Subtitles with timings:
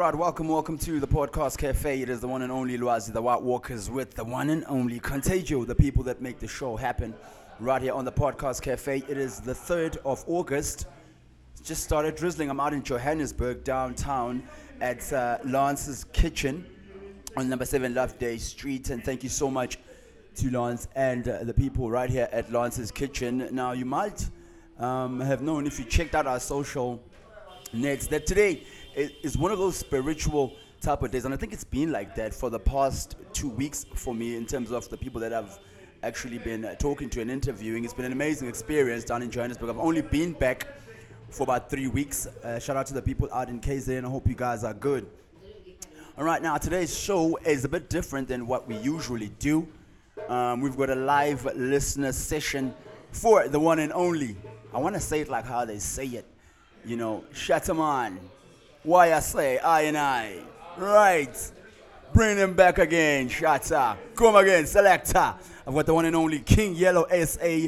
[0.00, 2.00] right, welcome, welcome to the Podcast Cafe.
[2.00, 4.98] It is the one and only Luazi, the White Walkers, with the one and only
[4.98, 7.12] Contagio, the people that make the show happen.
[7.58, 9.02] Right here on the Podcast Cafe.
[9.06, 10.86] It is the 3rd of August.
[11.52, 12.48] It's just started drizzling.
[12.48, 14.42] I'm out in Johannesburg, downtown,
[14.80, 16.64] at uh, Lance's Kitchen
[17.36, 18.88] on number 7 Loveday Street.
[18.88, 19.76] And thank you so much
[20.36, 23.50] to Lance and uh, the people right here at Lance's Kitchen.
[23.52, 24.30] Now, you might
[24.78, 27.02] um, have known if you checked out our social
[27.74, 28.64] nets that today
[29.00, 32.14] it is one of those spiritual type of days, and I think it's been like
[32.16, 35.58] that for the past two weeks for me in terms of the people that I've
[36.02, 37.84] actually been uh, talking to and interviewing.
[37.84, 39.70] It's been an amazing experience down in Johannesburg.
[39.70, 40.66] I've only been back
[41.30, 42.26] for about three weeks.
[42.26, 44.04] Uh, shout out to the people out in KZN.
[44.04, 45.06] I hope you guys are good.
[46.18, 49.66] All right, now today's show is a bit different than what we usually do.
[50.28, 52.74] Um, we've got a live listener session
[53.12, 54.36] for the one and only.
[54.74, 56.26] I want to say it like how they say it.
[56.84, 58.18] You know, Shataman.
[58.82, 60.38] Why I say I and I.
[60.78, 61.52] Right.
[62.14, 63.98] Bring them back again, Shatta.
[64.14, 65.34] Come again, selector.
[65.66, 67.66] I've got the one and only King Yellow SA.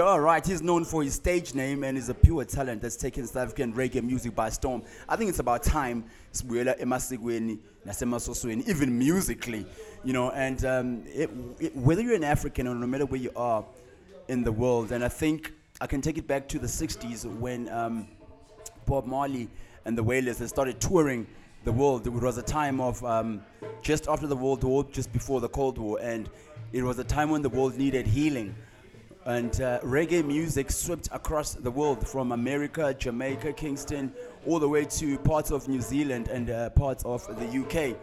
[0.00, 0.44] All right.
[0.44, 3.74] He's known for his stage name and is a pure talent that's taken South African
[3.74, 4.82] reggae music by storm.
[5.06, 9.66] I think it's about time sibuyela emasikweni nasemasosweni, even musically,
[10.04, 10.30] you know.
[10.30, 11.28] And um, it,
[11.60, 13.62] it, whether you're an African or no matter where you are
[14.28, 17.68] in the world, and I think I can take it back to the 60s when
[17.68, 18.08] um,
[18.86, 19.50] Bob Marley
[19.86, 21.26] and the Wailers they started touring
[21.64, 22.06] the world.
[22.06, 23.42] It was a time of um,
[23.80, 26.28] just after the World War, just before the Cold War, and
[26.72, 28.54] it was a time when the world needed healing.
[29.24, 34.12] And uh, reggae music swept across the world from America, Jamaica, Kingston,
[34.46, 37.96] all the way to parts of New Zealand and uh, parts of the UK.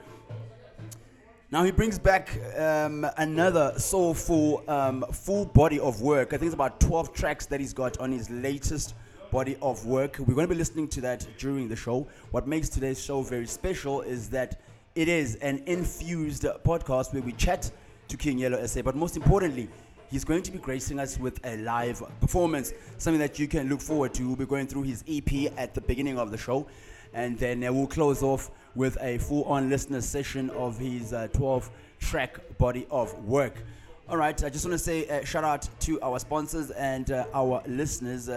[1.52, 6.30] Now he brings back um, another soulful, um, full body of work.
[6.34, 8.96] I think it's about 12 tracks that he's got on his latest
[9.34, 10.20] body of work.
[10.20, 12.08] We're going to be listening to that during the show.
[12.30, 14.62] What makes today's show very special is that
[14.94, 17.72] it is an infused podcast where we chat
[18.10, 19.70] to King Yellow SA, but most importantly,
[20.12, 23.82] he's going to be gracing us with a live performance, something that you can look
[23.82, 24.28] forward to.
[24.28, 26.68] We'll be going through his EP at the beginning of the show,
[27.16, 31.28] and then uh, we'll close off with a full on listener session of his uh,
[31.34, 33.64] 12 track body of work.
[34.08, 37.26] All right, I just want to say uh, shout out to our sponsors and uh,
[37.34, 38.30] our listeners.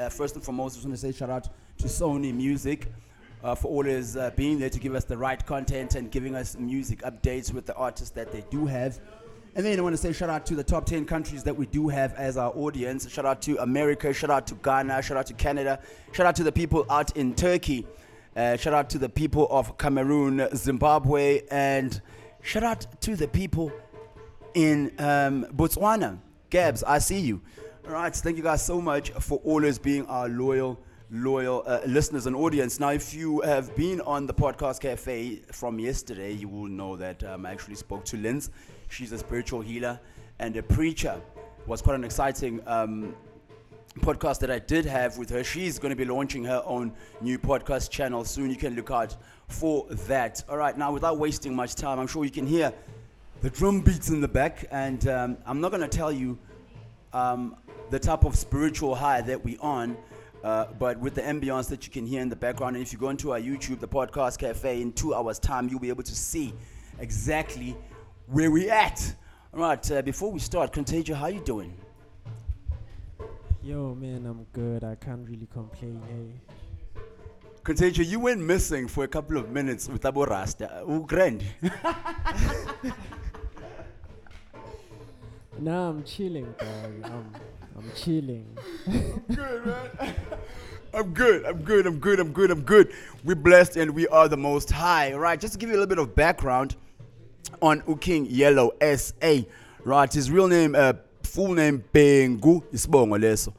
[0.00, 2.90] Uh, first and foremost, I just want to say shout out to Sony Music.
[3.42, 6.58] Uh, for always uh, being there to give us the right content and giving us
[6.58, 8.98] music updates with the artists that they do have.
[9.54, 11.64] And then I want to say shout out to the top 10 countries that we
[11.66, 13.10] do have as our audience.
[13.10, 15.80] Shout out to America, shout out to Ghana, shout out to Canada,
[16.12, 17.86] shout out to the people out in Turkey,
[18.36, 22.00] uh, shout out to the people of Cameroon, Zimbabwe, and
[22.42, 23.72] shout out to the people
[24.54, 26.18] in um, Botswana.
[26.50, 27.40] Gabs, I see you.
[27.90, 30.78] All right, thank you guys so much for always being our loyal,
[31.10, 32.78] loyal uh, listeners and audience.
[32.78, 37.24] Now, if you have been on the podcast cafe from yesterday, you will know that
[37.24, 38.50] um, I actually spoke to Linz.
[38.90, 39.98] She's a spiritual healer
[40.38, 41.20] and a preacher.
[41.58, 43.16] It was quite an exciting um,
[44.02, 45.42] podcast that I did have with her.
[45.42, 48.50] She's going to be launching her own new podcast channel soon.
[48.50, 49.16] You can look out
[49.48, 50.44] for that.
[50.48, 52.72] All right, now without wasting much time, I'm sure you can hear
[53.40, 56.38] the drum beats in the back, and um, I'm not going to tell you
[57.12, 57.56] um,
[57.90, 59.96] the type of spiritual high that we on.
[60.42, 62.98] Uh, but with the ambience that you can hear in the background, and if you
[62.98, 66.14] go into our YouTube, the podcast cafe, in two hours' time, you'll be able to
[66.14, 66.54] see
[66.98, 67.76] exactly
[68.26, 69.14] where we're at.
[69.52, 71.74] All right, uh, before we start, Contagio, how you doing?
[73.62, 74.82] Yo, man, I'm good.
[74.82, 76.00] I can't really complain.
[76.08, 77.02] Hey.
[77.62, 80.82] Contagio, you went missing for a couple of minutes with Abu Rasta.
[80.82, 81.44] Uh, grand.
[85.60, 86.54] Nah, I'm chilling,
[87.02, 87.36] dog.
[87.80, 88.46] I'm chilling.
[88.86, 90.14] I'm good, man.
[90.94, 91.44] I'm good.
[91.46, 91.86] I'm good.
[91.86, 92.20] I'm good.
[92.20, 92.50] I'm good.
[92.50, 92.92] I'm good.
[93.24, 95.14] We're blessed and we are the most high.
[95.14, 95.40] Right.
[95.40, 96.76] Just to give you a little bit of background
[97.62, 99.44] on Uking Yellow SA.
[99.82, 100.12] Right.
[100.12, 100.92] His real name, uh,
[101.22, 103.54] full name, Bengu Isbongo Leso.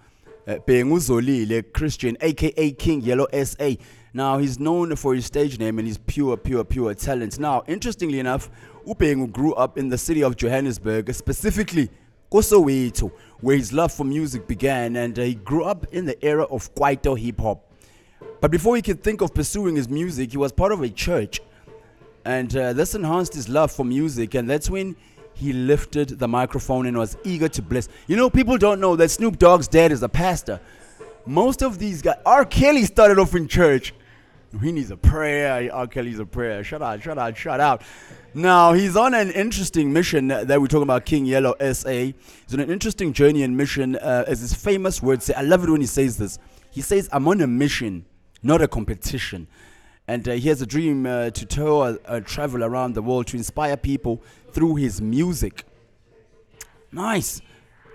[0.47, 3.71] Uh, Bengu Zolile Christian, aka King Yellow SA.
[4.13, 7.39] Now he's known for his stage name and his pure, pure, pure talent.
[7.39, 8.51] Now, interestingly enough,
[8.85, 11.89] Upengu grew up in the city of Johannesburg, specifically
[12.31, 13.11] Kosoweto,
[13.41, 16.73] where his love for music began, and uh, he grew up in the era of
[16.73, 17.67] Kwaito hip hop.
[18.39, 21.41] But before he could think of pursuing his music, he was part of a church,
[22.23, 24.95] and uh, this enhanced his love for music, and that's when
[25.33, 27.89] he lifted the microphone and was eager to bless.
[28.07, 30.59] You know, people don't know that Snoop Dogg's dad is a pastor.
[31.25, 32.45] Most of these guys, R.
[32.45, 33.93] Kelly started off in church.
[34.61, 35.71] He needs a prayer.
[35.73, 35.87] R.
[35.87, 36.63] Kelly's a prayer.
[36.63, 37.83] Shut out, shut out, shut out.
[38.33, 41.89] Now, he's on an interesting mission that we're talking about King Yellow SA.
[41.89, 45.33] He's on an interesting journey and mission, uh, as his famous words say.
[45.33, 46.39] I love it when he says this.
[46.69, 48.05] He says, I'm on a mission,
[48.41, 49.47] not a competition.
[50.07, 53.75] And uh, he has a dream uh, to tour, travel around the world to inspire
[53.75, 54.23] people
[54.53, 55.65] through his music.
[56.93, 57.41] Nice.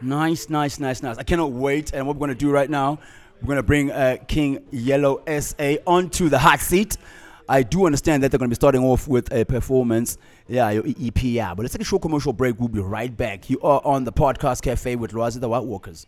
[0.03, 1.17] Nice, nice, nice, nice.
[1.17, 1.95] I cannot wait.
[1.95, 2.99] And what we're going to do right now,
[3.41, 6.99] we're going to bring uh, King Yellow SA onto the hot seat.
[7.49, 10.19] I do understand that they're going to be starting off with a performance.
[10.49, 11.55] Yeah, your EP, yeah.
[11.55, 12.59] But let's take a short commercial break.
[12.59, 13.49] We'll be right back.
[13.49, 16.07] You are on the Podcast Cafe with Razi the White Walkers.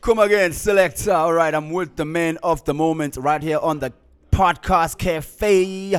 [0.00, 1.12] Come again, selector.
[1.12, 3.92] All right, I'm with the man of the moment right here on the
[4.30, 5.98] Podcast Cafe.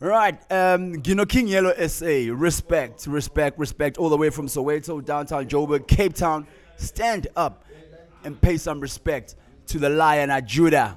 [0.00, 5.04] Right, um, you know, King Yellow SA, respect, respect, respect, all the way from Soweto,
[5.04, 6.46] downtown Joburg, Cape Town.
[6.76, 7.64] Stand up
[8.22, 9.34] and pay some respect
[9.66, 10.96] to the Lion of Judah.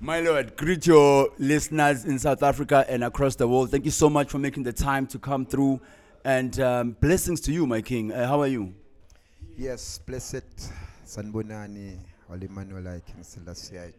[0.00, 3.70] My Lord, greet your listeners in South Africa and across the world.
[3.70, 5.80] Thank you so much for making the time to come through.
[6.24, 8.12] And um, blessings to you, my King.
[8.12, 8.74] Uh, how are you?
[9.56, 10.44] Yes, blessed
[11.06, 11.98] Sanbonani
[12.30, 13.94] Olimanuela King Selassie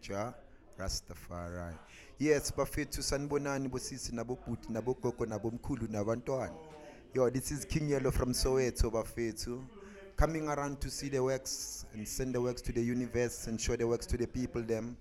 [0.78, 1.74] Rastafari.
[2.20, 6.54] Yes, bafethu sanibonani bosisi nabobhuti nabogogo nabomkhulu nabantwana.
[7.14, 9.62] Yo, this is King Yellow from Soweto bafethu.
[10.18, 13.76] Coming around to see the works and send the works to the universe and show
[13.76, 14.96] the works to the people them.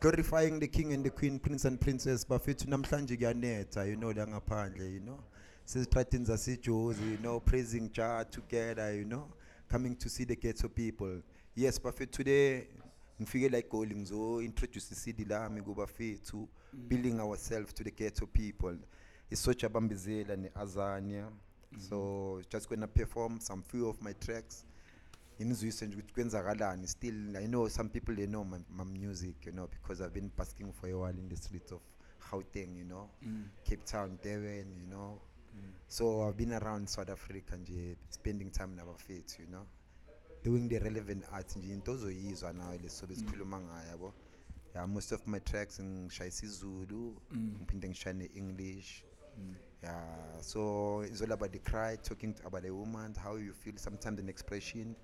[0.00, 4.26] Glorifying the king and the queen, prince and princess bafethu namhlanje kuyanetha you know la
[4.26, 5.18] ngaphandle you know.
[5.64, 9.28] Sizitratini zaseJozi you know praising Jah together you know
[9.68, 11.20] coming to see the ghetto people.
[11.54, 12.66] Yes, bafethu today
[13.20, 16.88] ngifike la eGoli ngizo introduce iCD lami kubafethu mm.
[16.88, 18.76] building ourselves to the ghetto people.
[19.30, 21.28] Isoja Bambizela neAzania.
[21.78, 22.50] So mm-hmm.
[22.50, 24.64] just gonna perform some few of my tracks.
[25.38, 29.52] Inizwise nje ukuthi kwenzakalani still I know some people they know my, my music you
[29.52, 31.80] know because I've been basking for a while in the streets of
[32.30, 33.44] Gauteng you know mm.
[33.64, 35.20] Cape Town Durban you know.
[35.56, 35.72] Mm.
[35.88, 39.66] So I've been around South Africa nje spending time nabafethu you know
[40.44, 43.20] doing the relevant art nje into ozoyizwa nawe lesobe mm.
[43.20, 44.14] sikhuluma ngayo yabo.
[44.74, 49.04] Yeah most of my tracks ngishaya isiZulu ngiphinde ngishaya ne-English.
[49.82, 53.74] Yeah so it's all about the cry talking to, about a woman how you feel
[53.76, 54.94] sometimes an expression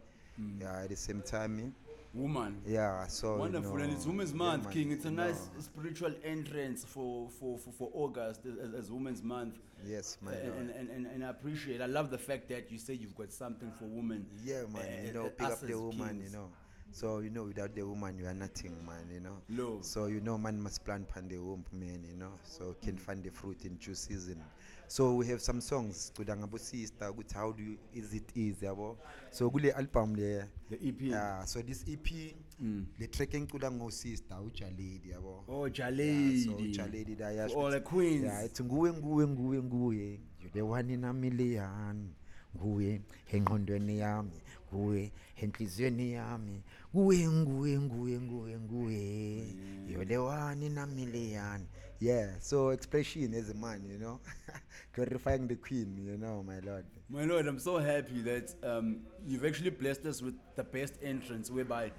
[0.61, 2.61] yeah at the same time eh, Woman.
[2.67, 4.93] yeah so you Wonderful, and it's Women's Month, man, King.
[4.93, 5.61] It's a nice know.
[5.61, 9.59] spiritual entrance for, for, for, for August as, as Women's Month.
[9.87, 11.83] yes my and, and, and, and, I appreciate.
[11.83, 14.27] I love the fact that you say you've got something for women.
[14.43, 15.05] Yeah, man.
[15.05, 16.09] you uh, know, uh, pick up the woman.
[16.09, 16.33] kings.
[16.33, 16.49] You know,
[16.93, 19.09] so you know, without the woman, you are nothing, man.
[19.13, 19.37] You know.
[19.51, 19.79] Lo.
[19.83, 22.05] So you know, man must plant pan the womb, man.
[22.11, 24.43] You know, so can find the fruit in due season.
[24.91, 27.13] So we have some songs to ngabo sister.
[27.13, 28.97] With how do you is it easy, yabo?
[29.31, 30.49] So kule album le.
[30.71, 31.01] The EP.
[31.01, 31.45] Yeah.
[31.45, 32.87] So this EP, Mm.
[32.99, 35.45] the trekking to ngo sister, uja lady, yabo.
[35.49, 36.45] Oh, Yeah, Jalady.
[36.45, 38.25] so uja lady da yasho all ukuthi- the queens.
[38.25, 42.15] yeah, it's nguwe nguwe nguwe nguwe you're the one in a million
[42.57, 43.01] nguwe
[43.33, 44.41] engqondweni yami
[44.73, 46.63] nguwe enhliziyweni yami
[46.97, 49.55] nguwe nguwe nguwe nguwe nguwe
[49.87, 51.67] you're the one in a million
[52.01, 54.21] yeah so expression as a man you know
[54.95, 59.47] glorifying the queen you know my lord My lord, I'm so happy that um, you've
[59.47, 61.91] actually blessed us with the best entrance, whereby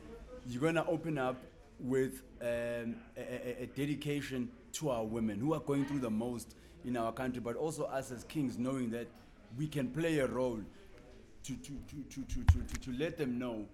[0.46, 1.38] you're gonna open up
[1.80, 6.56] with um, a, a, dedication to our women who are going through the most
[6.86, 9.07] in our country, but also us as kings, knowing that
[9.57, 10.60] we can play a role
[11.44, 13.66] to, to, to, to, to, to, to let them know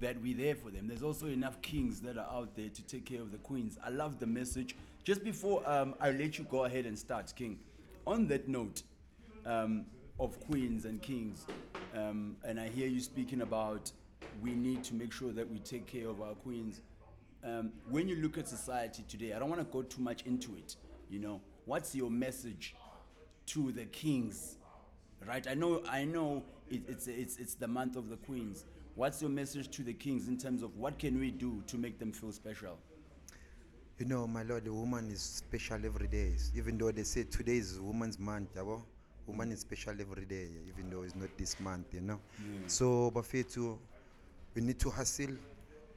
[0.00, 0.86] that we're there for them.
[0.86, 3.78] There's also enough kings that are out there to take care of the queens.
[3.84, 4.76] I love the message.
[5.04, 7.58] Just before um, I let you go ahead and start, King,
[8.06, 8.82] on that note
[9.44, 9.84] um,
[10.18, 11.46] of queens and kings,
[11.94, 13.92] um, and I hear you speaking about
[14.40, 16.80] we need to make sure that we take care of our queens.
[17.44, 20.56] Um, when you look at society today, I don't want to go too much into
[20.56, 20.76] it.
[21.10, 22.74] You know, what's your message
[23.46, 24.56] to the kings
[25.26, 29.20] right i know i know it, it's it's it's the month of the queens what's
[29.20, 32.12] your message to the kings in terms of what can we do to make them
[32.12, 32.78] feel special
[33.98, 36.32] you know my lord the woman is special every day.
[36.56, 38.82] Even though they say today is woman's month yabo
[39.26, 42.18] woman is special every day even though it's not this month you know?
[42.42, 42.68] Mm.
[42.70, 43.78] So bafethu
[44.54, 45.34] we need to hustle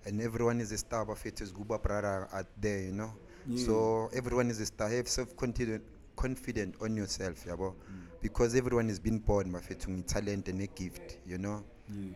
[0.06, 1.06] and everyone is a star.
[1.06, 3.12] Bafethu is guba brother out there you know?
[3.50, 3.66] Mm.
[3.66, 4.90] So everyone is a star.
[4.90, 5.84] Have self confident
[6.16, 7.74] confident on yourself yabo?
[7.74, 7.76] Mm.
[8.22, 11.64] Because everyone is been born bafethu ngi-talent and a gift you know?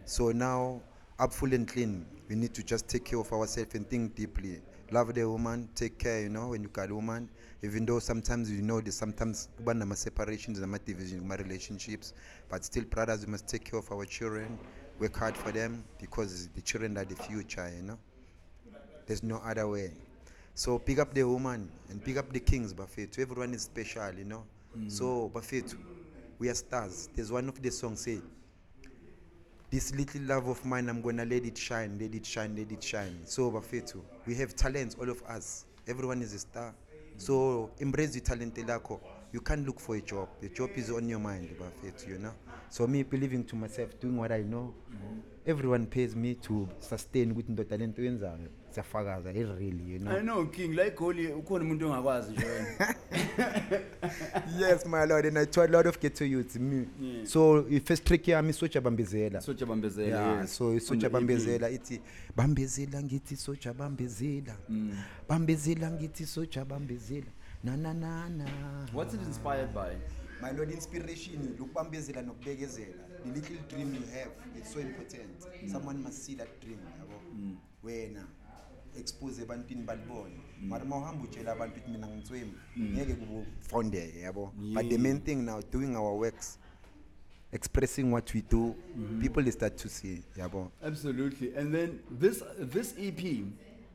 [0.05, 0.81] So now
[1.19, 4.61] up full and clean we need to just take care of ourselves and think deeply
[4.91, 7.29] love the woman take care you know when you got a woman
[7.63, 12.13] even though sometimes you know there's sometimes kuba nama-separations nama-division kuma-relationships
[12.49, 14.57] but still brothers we must take care of our children
[15.01, 17.97] work hard for them because the children are the future you know.
[19.07, 19.91] There's no other way.
[20.53, 23.19] So pick up the woman and pick up the kings bafethu.
[23.19, 24.43] Everyone is special you know.
[24.77, 24.91] Mm.
[24.91, 25.77] So bafethu
[26.37, 27.09] we are stars.
[27.15, 28.21] There's one of the songs say
[29.71, 32.83] this little love of mine i'm gonna let it shine let it shine let it
[32.83, 33.17] shine.
[33.23, 35.65] So bafethu we have talents all of us.
[35.87, 36.75] Everyone is a star.
[37.17, 38.99] So embrace the talent lakho.
[39.31, 40.27] You can't look for a job.
[40.41, 42.33] The job is on your mind bafethu you know?
[42.69, 44.73] So me believing to myself doing what i know
[45.45, 50.45] everyone pays me to sustain ukuthi ndoda lento yenzayo siyafakaza i-really you know I know
[50.45, 52.45] King la igoli ukhona umuntu ongakwazi nje
[54.59, 57.25] yes my lord and i told a lot of ghetto youths me Yeah.
[57.25, 60.17] so i-first trick yami isoja bambezela Sotsha bambezela.
[60.21, 60.57] yeah yes.
[60.57, 62.01] so isoja bambezela ithi
[62.35, 64.93] bambezela ngithi soja bambezela Mm.
[65.29, 67.27] bambezela ngithi soja bambezela
[67.63, 68.45] na na na na
[68.93, 69.95] What's it inspired by?
[70.41, 72.93] my lord inspiration lokubambezela nokubekezela
[73.23, 75.39] the little dream you have it's so important.
[75.39, 75.71] Mm.
[75.71, 77.17] Someone must see that dream yabo.
[77.35, 77.55] Mm.
[77.83, 78.25] Wena
[78.99, 80.67] expose ebantwini balibone mm.
[80.67, 84.53] mara uma uhamba utshela abantu ukuthi mina ngitswemi ngeke kubufondeke yabo.
[84.73, 86.57] But the main thing now doing our works
[87.53, 89.21] expressing what we do mm-hmm.
[89.21, 90.71] people they start to see yabo.
[90.83, 91.53] Absolutely.
[91.55, 93.43] And then this this EP,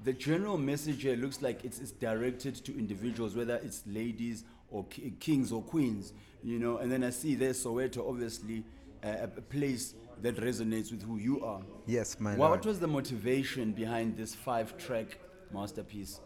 [0.05, 4.85] the general message here looks like it's, it's directed to individuals, whether it's ladies or
[5.21, 6.79] kings or queens, you know.
[6.79, 8.65] And then I see there's Soweto, obviously,
[9.11, 11.63] a a place that resonates with who you are.
[11.87, 15.09] yes my What, lord what was the motivation behind this five-track
[15.53, 16.21] masterpiece?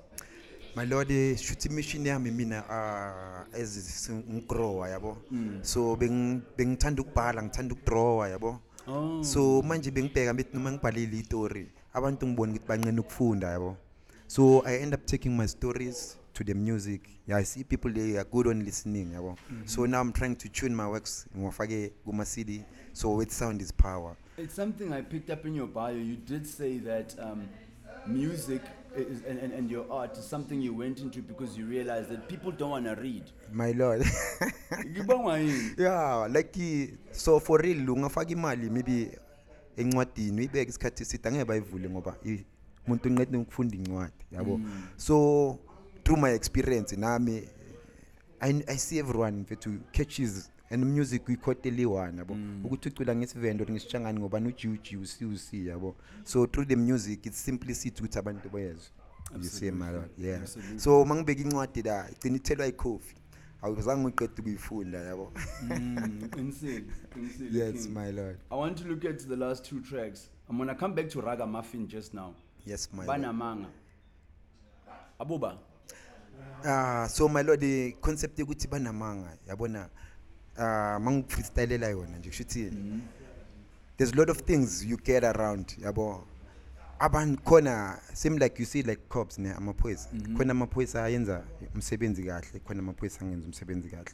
[0.76, 1.08] my lord
[1.44, 3.70] shuthi mission yami mina uh, as
[4.10, 5.16] ngigrower yabo
[5.62, 8.52] so beng- bengithanda ukubhala ngithanda ukudrawa yabo
[8.88, 9.22] Oh.
[9.22, 13.76] so manje bengibheka bethi noma ngibhalile itori abantu ngibona ukuthi bancane ukufunda yabo
[14.26, 17.08] so i end up taking my stories to the music.
[17.26, 19.37] Yeah, i see people they are good on listening yabo.
[19.66, 24.16] So now i'm trying to tune my works ngiwafake kuma-cd so with sound is power.
[24.37, 25.94] It's something I picked up in your bio.
[25.94, 27.49] You did say that um,
[28.06, 28.62] music
[28.96, 32.28] is, and, and, and your art is something you went into because you realized that
[32.28, 33.25] people don't want to read.
[33.52, 34.02] my lord.
[35.78, 36.56] Yeah like
[37.12, 39.18] so for real ungafaka imali maybe
[39.76, 42.16] encwadini uyibeke isikhathi eside angeke bayivule ngoba
[42.87, 44.60] umuntu uncede ukufunda incwadi yabo.
[44.96, 45.58] So
[46.04, 47.49] through my experience nami
[48.40, 54.38] I, i see everyone mfethu catches and music uyikhoteliwana yabo ukuthi ucula ngesivendo ngesishangani ngoba
[54.38, 55.97] ujuji usi usi yabo.
[56.25, 58.90] So through the music it's simplicity ukuthi abantu bezwe
[59.37, 60.40] you see my lord yeah.
[60.40, 60.78] Absolutely.
[60.78, 63.14] so uma ngibeka incwadi la igcina ithelwa ikhofi
[63.62, 65.33] awuzange uyiqeda ukuyifunda yabo.
[65.62, 66.30] Mm,
[67.52, 68.38] yes my lord.
[68.50, 70.30] I want to look at the last two tracks.
[70.49, 72.35] I'm gonna come back to Raga Muffin just now.
[72.66, 73.69] yes my Banamanga.
[75.21, 75.59] Abuba.
[76.64, 79.88] Ah so my lord the concept yokuthi banamanga yabona?
[80.58, 82.72] Ah mangifreestylela yona nje kushuthi
[83.96, 86.25] there's a lot of things you get around yabo?
[86.99, 90.08] Abantu khona same like you see like cops ne amaphoyisa.
[90.37, 91.44] Khona amaphoyisa ayenza
[91.75, 94.12] umsebenzi kahle khona amaphoyisa angenza umsebenzi kahle.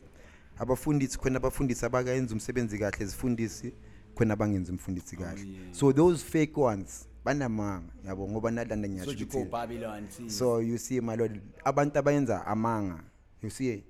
[0.59, 3.73] Abafundisi khona abafundisi abakayenza umsebenzi kahle izifundisi
[4.15, 5.41] khona abangenza umfundisi kahle.
[5.41, 5.73] Yeah.
[5.73, 10.07] so those fake ones banamanga yabo ngoba nalanda So ngiyasho you ukuthi call Babylon.
[10.11, 10.29] see.
[10.31, 13.03] so you see my lord abantu abayenza amanga
[13.43, 13.83] you see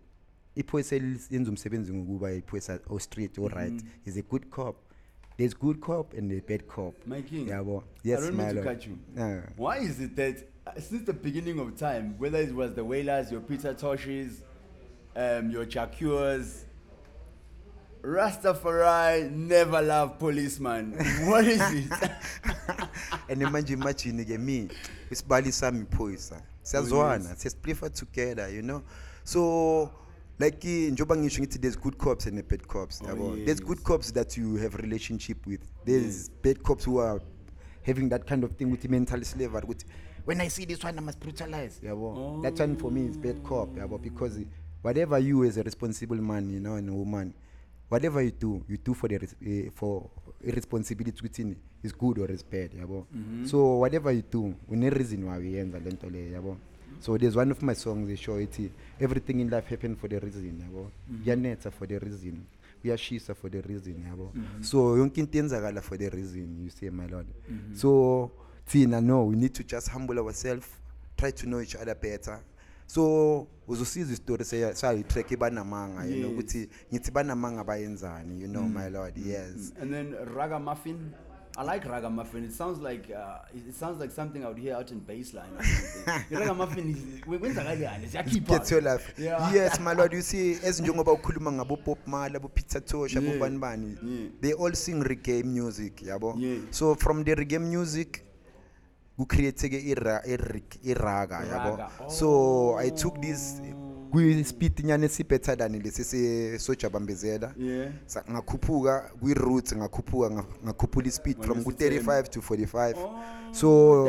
[0.54, 0.96] iphoyisa
[1.30, 4.76] yenza umsebenzi ngokuba iphoyisa o-street o-right is a good cop
[5.36, 7.48] there's good cop and a bad cop My king.
[7.48, 8.98] yabo I yes don't my mean to lord you.
[9.56, 13.30] Why is it that uh, since the beginning of time, whether it was the Wailers,
[13.30, 14.40] your Peter Toshes,
[15.14, 16.64] um, your Jah Cures,
[18.02, 20.92] Rastafari never love policeman?
[21.26, 21.92] what is it?
[23.28, 24.68] and manje imagine ke me
[25.10, 28.82] isibali sami iphoyisa siyazwana siyasplifa together you know?
[29.24, 29.90] So
[30.38, 34.12] like njengoba ngisho ngithi there's good cops and bad cops Oh, yabo there's good cops
[34.12, 35.60] that you have relationship with.
[35.84, 37.20] There's bad cops who are
[37.82, 39.86] having that kind of thing with mental slavery ukuthi
[40.24, 41.80] when i see this one i must brutalize.
[41.82, 42.42] Yabo?
[42.42, 43.98] That one for me is bad cop yabo?
[44.02, 44.38] Because
[44.82, 47.34] whatever you as a responsible man you know and a woman
[47.90, 49.14] whatever you do you do for the
[49.46, 50.10] eh, for
[50.46, 53.06] a responsibility ukuthi is good or is bad yabo?
[53.14, 53.46] Mhm.
[53.46, 56.50] So whatever you do une reason why we uyenza le yabo?
[56.52, 57.00] Mhm.
[57.00, 58.58] So there's one of my songs they show it
[59.00, 60.90] everything in life happen for the reason yabo?
[61.10, 61.22] Mhm.
[61.24, 62.44] Kuyanetha for the reason
[62.82, 64.32] kuyashisa for the reason yabo?
[64.62, 67.26] So yonke into yenzakala for the reason you see my lord.
[67.74, 68.30] So
[68.66, 70.66] thina no we need to just humble ourselves
[71.16, 72.40] try to know each other better
[72.86, 76.32] so uzosiza isitori sayitrack banamanga you know Yes.
[76.32, 81.12] ukuthi ngithi banamanga bayenzani you know my lord yes and then Ragamuffin.
[81.58, 82.44] I like Ragamuffin.
[82.44, 83.38] It sounds like uh,
[83.68, 85.48] it sounds like something I would hear out in baseline.
[85.58, 86.38] Or something.
[86.38, 88.06] Ragamuffin is kwenzakalani?
[88.08, 88.46] Siyakhipha.
[88.58, 89.54] get your life Yeah.
[89.54, 93.38] yes my lord you see ezinjengoba ukhuluma ngabo Bob Marley abo Peter Tosh abo Yeah.
[93.40, 94.28] bani bani Yeah.
[94.42, 96.58] they all sing reggae music yabo Yeah.
[96.70, 98.22] so from the reggae music
[99.80, 100.22] ira
[100.82, 101.78] iraga yabo?
[102.08, 103.60] So i took this
[104.16, 107.52] kwi-speed nyana esibetha than lesi sojabambezela.
[107.58, 107.92] Yeah.
[108.30, 113.14] ngakhuphuka kwi-route ngakhuphuka ngakhuphula i-speed from ku-35 to 45 oh,
[113.52, 114.08] so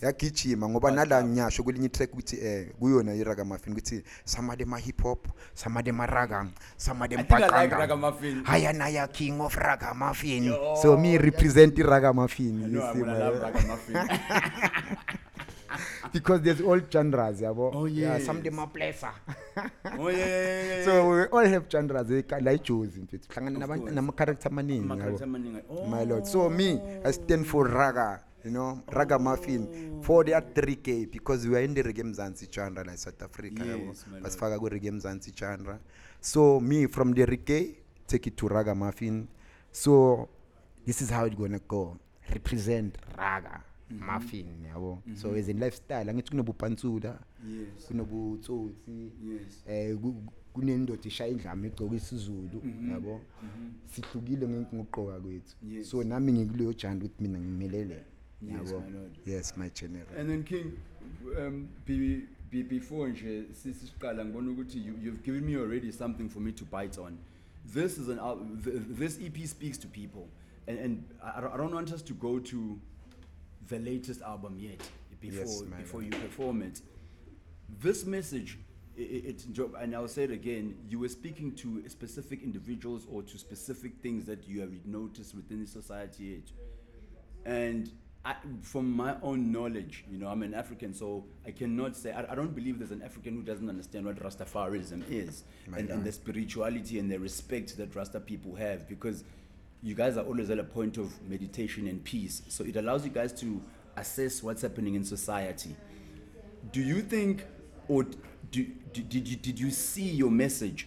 [0.00, 5.92] yagijima ngoba nala ngiyasho kwelinye i-track ukuthi um kuyona iragamafin ukuthi samade ma-hip hop samade
[5.92, 8.12] maragam samade mbaqanga
[8.44, 10.52] hayanaya king of ragamafin
[10.82, 13.12] so mi represent iragamafin isimo
[15.72, 16.10] ragamuffin.
[16.12, 18.44] because there's all genres yabo Oh, yeah, some yes.
[18.44, 19.12] them are pleasure
[19.98, 20.84] oh yeah, yeah, yeah, yeah.
[20.84, 22.10] so we all have genres
[22.40, 25.62] la ijozi mfethu hlangana nama-character amaningi.
[25.70, 25.86] Oh.
[25.86, 29.66] my lord so me i stand for raga you know raga muffin
[30.02, 33.84] for the 3k because we are in the reggae mzansi genre like south africa yabo.
[33.86, 35.78] Yes, basifaka kwi-reggae mzansi genre
[36.20, 37.74] so me from the reggae
[38.06, 39.26] take it to raga muffin
[39.72, 40.28] so
[40.86, 41.96] this is how it gonna go
[42.30, 43.60] represent raga
[43.92, 44.10] Mm-hmm.
[44.14, 47.18] muffin yabo so as in lifestyle angithi kunobupantsula
[47.50, 47.86] Yes.
[47.88, 49.64] kunobutsotsi Yes.
[49.66, 53.20] eh ku- ku- kunendoda ishaya indlama egcoka isizulu yabo
[53.86, 55.76] sihlukile ngokugqoka kwethu Mm-hmm.
[55.76, 55.90] Yes.
[55.90, 58.04] so nami ngikuleyo janda ukuthi mina ngimelele
[58.42, 58.82] yabo
[59.26, 60.72] yes my general And then King,
[61.38, 66.28] um, be, be, before nje sisi siqala ngibona ukuthi you, you've given me already something
[66.28, 67.16] for me to bite on.
[67.74, 70.26] This is an al- th- this EP speaks to people,
[70.66, 72.78] and and I, I I don't want us to go to
[73.68, 74.80] the latest album yet
[75.20, 76.14] before Yes, before lord.
[76.14, 76.82] you perform it.
[77.80, 78.58] This message,
[78.98, 79.46] i- i- it,
[79.80, 84.26] and I'll say it again, you were speaking to specific individuals or to specific things
[84.26, 86.52] that you have noticed within the society yet.
[87.44, 87.90] And
[88.24, 92.30] I, from my own knowledge, you know, I'm an African, so I cannot say, I,
[92.30, 95.42] I don't believe there's an African who doesn't understand what Rastafarism is
[95.76, 99.24] and, and the spirituality and the respect that Rasta people have because
[99.82, 102.42] you guys are always at a point of meditation and peace.
[102.48, 103.60] So it allows you guys to
[103.96, 105.74] assess what's happening in society.
[106.70, 107.44] Do you think,
[107.88, 108.06] or
[108.50, 110.86] did, you, did you see your message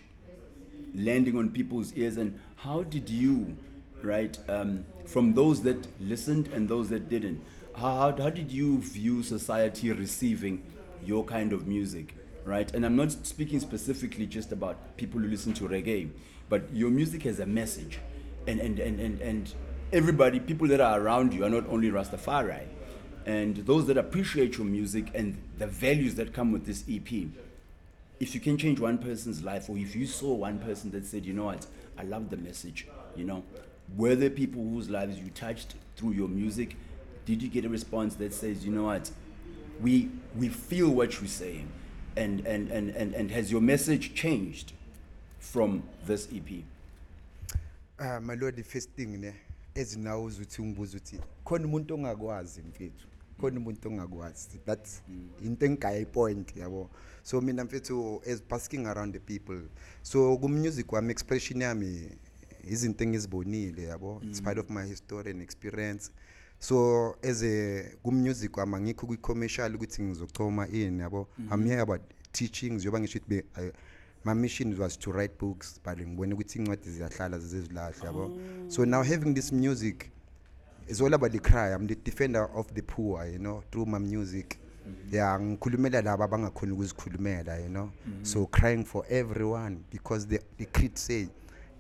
[0.94, 3.56] landing on people's ears and how did you
[4.02, 7.42] right um, from those that listened and those that didn't
[7.76, 10.64] how, how did you view society receiving
[11.04, 15.54] your kind of music right and i'm not speaking specifically just about people who listen
[15.54, 16.10] to reggae
[16.48, 18.00] but your music has a message
[18.48, 19.54] and and and and, and
[19.92, 22.66] everybody people that are around you are not only rastafari.
[23.26, 27.10] And those that appreciate your music and the values that come with this ep
[28.20, 31.26] if you can change one person's life or if you saw one person that said
[31.26, 31.66] you know what?
[31.98, 33.44] I love the message you know?
[33.96, 36.76] Were there people whose lives you touched through your music?
[37.26, 39.12] Did you get a response that says you know what?
[39.82, 41.70] We we feel what you're saying
[42.16, 44.74] and and and and, and has your message changed
[45.40, 46.64] from this ep
[47.98, 49.34] ah my lord the first thing ne
[49.76, 53.08] ezinawo uzuthi ungibuza ukuthi khona umuntu ongakwazi mfethu
[53.40, 54.60] khona umuntu ongakwazi.
[54.66, 55.02] That's
[55.44, 56.90] into engigaya ipoint yabo.
[57.24, 59.62] So mina mfethu as basking around the people
[60.02, 62.10] so kummusic wami expression yami
[62.64, 64.22] izinto engizibonile yabo.
[64.24, 66.12] It's part of my history and experience.
[66.60, 71.28] So as a kummusic wami angikho kwi-commercial ukuthi ngizochoma ini yabo.
[71.52, 73.72] I'm here about teaching njengoba ngisho ukuthi be- I-
[74.26, 78.72] my mission was to write books but ngibone ukuthi incwadi ziyahlala zize zilahle yabo mm.
[78.72, 80.12] so now having this music
[80.88, 81.74] it's all about the cry.
[81.74, 84.60] I'm the defender of the poor you know through my music.
[84.88, 85.16] Mm-hmm.
[85.16, 87.92] Yeah ngikhulumela laba abangakhona ukuzikhulumela you know?
[88.08, 88.24] Mm-hmm.
[88.24, 91.28] So crying for everyone because the, the creed say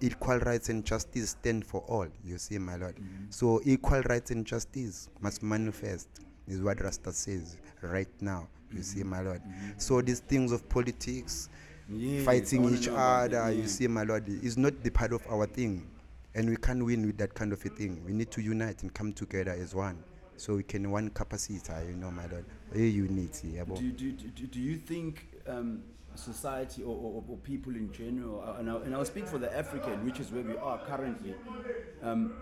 [0.01, 2.95] equal rights and justice stand for all you see my lord.
[2.95, 3.25] Mm-hmm.
[3.29, 6.08] So equal rights and justice must manifest
[6.47, 9.41] is what rasta says right now you see my lord.
[9.77, 11.49] So these things of politics
[11.89, 15.13] Yes, I fighting each know about other you see my lord is not the part
[15.13, 15.88] of our thing
[16.34, 18.93] and we can't win with that kind of a thing we need to unite and
[18.93, 20.04] come together as one
[20.38, 23.78] so we can one capacity you know my lord a unity yabo.
[23.78, 25.84] Do, do, do, do you think um,
[26.17, 29.56] society or, or, or people in general, uh, and, I, and I'll speak for the
[29.56, 31.36] African, which is where we are currently,
[32.02, 32.34] um,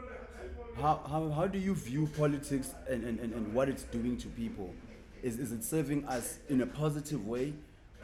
[0.79, 4.27] how, how, how do you view politics and, and, and, and what it's doing to
[4.29, 4.73] people?
[5.21, 7.53] Is, is it serving us in a positive way?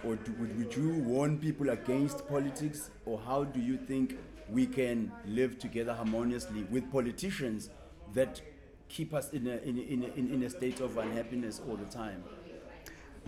[0.03, 2.89] Or do, would, would you warn people against politics?
[3.05, 4.17] Or how do you think
[4.49, 7.69] we can live together harmoniously with politicians
[8.13, 8.41] that
[8.87, 11.85] keep us in a, in, in, a, in, in a state of unhappiness all the
[11.85, 12.23] time?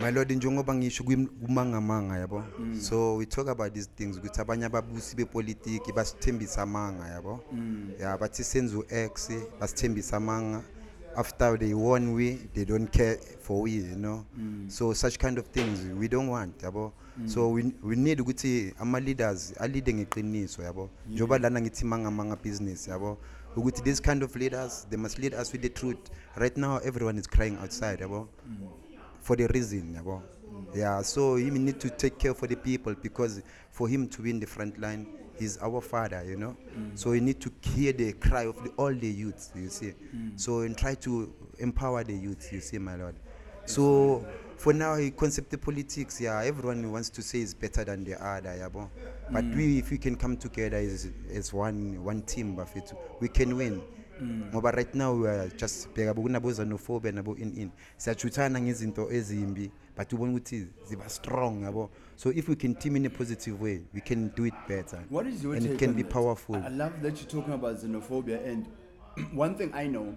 [0.02, 2.44] my lord njengoba ngisho kumangamanga yabo.
[2.58, 2.80] Mm.
[2.80, 4.18] So we talk about these things.
[4.18, 7.40] Ukuthi abanye ababusi bepolitiki basithembisa amanga yabo.
[7.52, 7.90] Mm.
[8.00, 9.30] Ya bathi senze eh, u-x
[9.60, 10.62] basithembisa amanga
[11.16, 14.24] after they won we they don't care for we you know.
[14.38, 14.70] Mm.
[14.70, 16.92] So such kind of things we don't want yabo.
[17.20, 17.28] Mm.
[17.28, 20.88] So we, we need ukuthi ama-leaders alide ngeqiniso yabo.
[21.10, 23.18] Njengoba lana ngithi mangamanga business yabo.
[23.56, 26.10] Ukuthi these kind of leaders they must lead us with the truth.
[26.36, 28.28] Right now everyone is crying outside yabo.
[28.48, 28.68] Mm.
[29.20, 30.22] For the reason yabo.
[30.74, 34.30] Yeah so he need to take care for the people because for him to be
[34.30, 35.06] in the front line
[35.42, 36.56] he's our father you know?
[36.94, 39.92] So we need to hear the cry of the, all the youths you see.
[40.36, 43.16] So and try to empower the youths you see my lord.
[43.66, 44.24] So
[44.56, 48.50] for now he concept politics yeah everyone wants to say is better than the other
[48.50, 48.88] yabo
[49.30, 52.56] but we if we can come together as, as one one team
[53.20, 53.82] we can win.
[54.22, 57.72] Ngoba right now we are just bheka kunabo xenophobia nabo in in.
[57.98, 61.90] Siyajuthana ngezinto ezimbi but ubona ukuthi ziba strong yabo
[62.22, 65.26] so if we can team in a positive way we can do it better What
[65.26, 66.12] is your and it can be that?
[66.12, 68.66] powerful I I love that you're talking about xenophobia, and
[69.44, 70.14] one thing I know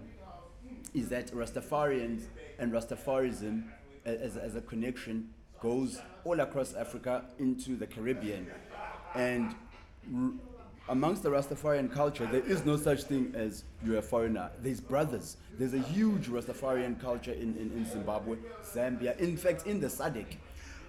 [0.94, 2.22] is that Rastafarians
[2.58, 3.64] and Rastafarism
[4.04, 5.28] as, as a connection
[5.60, 8.46] goes all across Africa into the Caribbean.
[9.14, 9.54] And
[10.14, 10.30] r-
[10.88, 14.50] amongst the Rastafarian culture, there is no such thing as you're a foreigner.
[14.62, 15.36] There's brothers.
[15.58, 20.36] There's a huge Rastafarian culture in, in, in Zimbabwe, Zambia, in fact, in the SADC.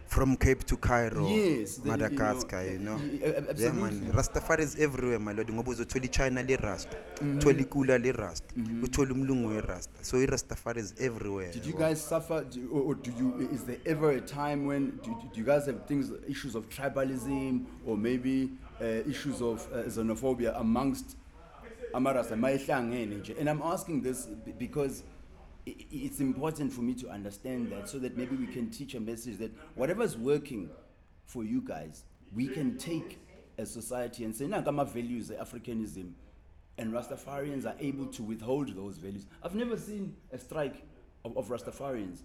[0.07, 3.83] From cape to cairo Yes, you know, madagascar you know, y- y- a- yeah man
[3.85, 4.11] absolutely.
[4.11, 7.37] rastafari is everywhere my lord ngoba uzothola ichina le-rasta Mm-hmm.
[7.37, 12.69] uthola ikula le-rasta uthole umlungu we-rasta so irastafari is everywhere Did you guys suffer, do,
[12.71, 13.49] or, do you?
[13.53, 17.65] Is there ever a time when do, do you guys have things, issues of tribalism,
[17.85, 18.49] or maybe
[18.81, 21.15] uh, issues of uh, xenophobia amongst
[21.93, 23.35] Amaras and Maihlangene nje?
[23.39, 24.27] And I'm asking this
[24.59, 25.03] because
[25.91, 29.37] it's important for me to understand that, so that maybe we can teach a message
[29.37, 30.69] that whatever's working
[31.25, 32.03] for you guys,
[32.33, 33.19] we can take
[33.57, 36.13] as society and say, "Nakama values Africanism."
[36.79, 39.25] and Rastafarians are able to withhold those values.
[39.41, 40.83] I've never seen a strike
[41.25, 42.19] of, of Rastafarians,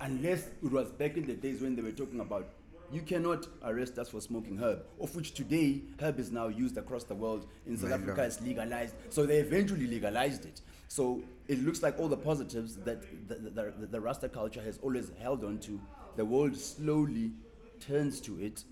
[0.00, 2.48] unless it was back in the days when they were talking about
[2.90, 7.04] you cannot arrest us for smoking herb, of which today herb is now used across
[7.04, 7.46] the world.
[7.66, 8.94] In South Africa, it's legalized.
[9.10, 10.60] So they eventually legalized it.
[10.88, 14.78] So it looks like all the positives that the, the, the, the Rasta culture has
[14.82, 15.80] always held on to,
[16.16, 17.32] the world slowly
[17.80, 18.64] turns to it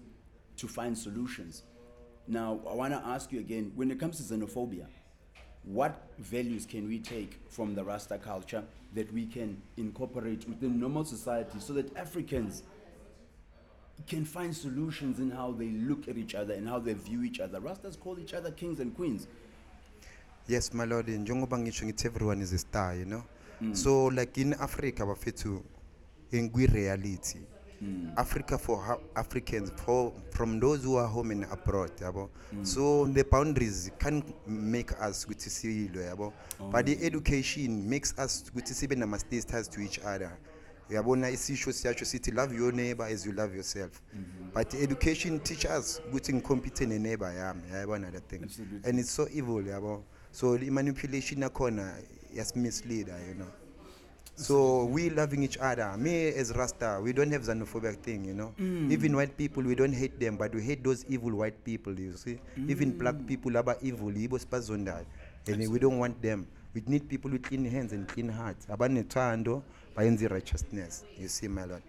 [0.56, 1.62] to find solutions.
[2.26, 4.86] Now, I want to ask you again when it comes to xenophobia,
[5.62, 11.04] what values can we take from the Rasta culture that we can incorporate within normal
[11.04, 12.62] society so that Africans
[14.06, 17.40] can find solutions in how they look at each other and how they view each
[17.40, 17.60] other?
[17.60, 19.26] Rastas call each other kings and queens.
[20.48, 23.22] yes my lord njengoba ngisho ngithi everyone is a star you know
[23.60, 23.74] Mm.
[23.74, 25.62] so like in africa bafethu
[26.30, 27.38] in reality
[27.82, 28.12] Mm.
[28.16, 32.64] africa for ha- africans for from those who are home and abroad yabo Mm.
[32.66, 36.70] so the boundaries can make us ukuthi silwe yabo Oh.
[36.70, 40.36] but the education makes us ukuthi sibe nama-status to each other
[40.90, 44.00] uyabona isisho siyasho sithi love your neighbor as you love yourself.
[44.14, 44.50] Mm-hmm.
[44.54, 47.62] but education teach us ukuthi ngikhompithe neneighbor yami.
[47.72, 48.42] Yayibona that thing.
[48.42, 48.90] Absolutely.
[48.90, 50.02] and it's so evil yabo.
[50.32, 51.94] So i-manipulation yakhona
[52.34, 53.48] yasimisleader you know.
[54.38, 55.96] So we loving each other.
[55.96, 58.52] Me as rasta we don't have xenophobic thing you know.
[58.92, 62.12] Even white people we don't hate them but we hate those evil white people you
[62.12, 62.38] see.
[62.68, 65.06] Even black people aba evil yibo sibazondayo.
[65.48, 66.46] And we don't want them.
[66.74, 68.66] We need people with clean hands and clean hearts.
[68.66, 69.62] Abanethando
[69.96, 71.04] Bayenzi Righteousness.
[71.18, 71.82] You see, my Lord.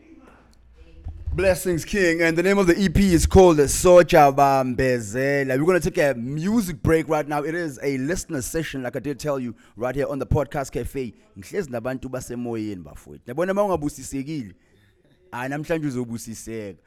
[1.34, 2.22] Blessings, King.
[2.22, 5.50] And the name of the EP is called Soja Bambezela.
[5.60, 7.44] We're going to take a music break right now.
[7.44, 10.72] It is a listener session, like I did tell you, right here on the Podcast
[10.72, 11.14] Cafe.
[11.38, 13.28] Ngihlezi nabantu basemoyeni bafowethu.
[13.28, 14.54] Yabona uma ungabusisekile,
[15.32, 16.80] hayi namhlanje uzobusiseka.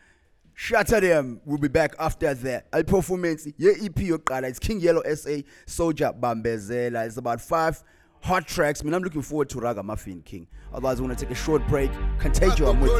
[0.54, 1.26] Shatter them.
[1.26, 2.66] Um, we'll be back after that.
[2.72, 3.46] A performance.
[3.56, 4.48] Yeah, EP yokuqala.
[4.48, 7.06] It's King Yellow SA Soldier Bambezela.
[7.06, 7.82] It's about 5
[8.22, 8.80] hard tracks.
[8.80, 10.46] I mean, I'm looking forward to Raga Muffin King.
[10.72, 11.90] Otherwise, we're going to take a short break.
[12.18, 12.98] Contagio, I'm with you.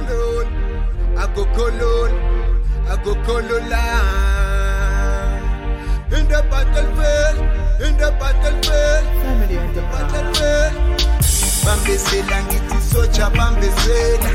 [6.11, 7.38] In the battlefield,
[7.80, 10.74] in the battlefield, in the battlefield.
[11.64, 14.30] Bambesela ngithi socha bambesela,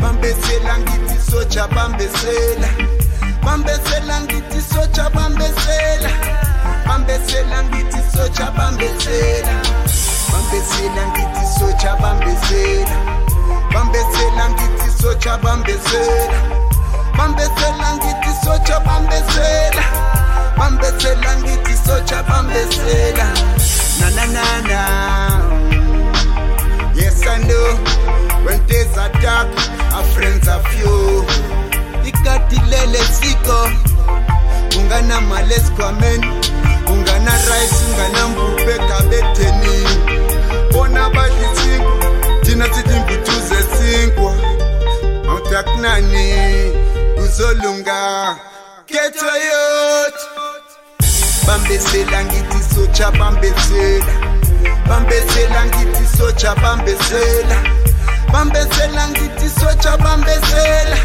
[0.00, 2.68] bambesela ngithi socha bambesela,
[3.42, 6.43] bambesela ngithi socha bambesela.
[6.86, 9.54] Bambesela ngithi socha bambesela.
[10.32, 12.96] Bambesela ngithi socha bambesela.
[13.72, 16.38] bambesela ngithi socha bambesela
[17.16, 19.84] bambesela ngithi socha bambesela
[20.58, 23.26] bambesela ngithi socha bambesela
[24.00, 24.80] na na na na.
[26.94, 27.76] Yes i know.
[28.44, 29.48] When there's attack
[29.94, 31.24] our friends are few.
[32.04, 33.70] Ikati lele siko.
[34.78, 36.43] Ungana mali esikhwameni ungana
[37.36, 39.96] rice nganambubheka bedhenini
[40.72, 41.94] bona badla isinkwa
[42.42, 44.34] thina sithi mbuthu zesinkwa
[45.28, 46.26] awudakunani
[47.16, 48.36] kuzolunga
[48.86, 50.26] ketho yothi
[51.46, 54.14] bambezela ngithi sotsha bambezela
[54.88, 57.56] bambezela ngithi sotsha bambezela
[58.32, 60.98] bambezela ngithi sotsha bambezela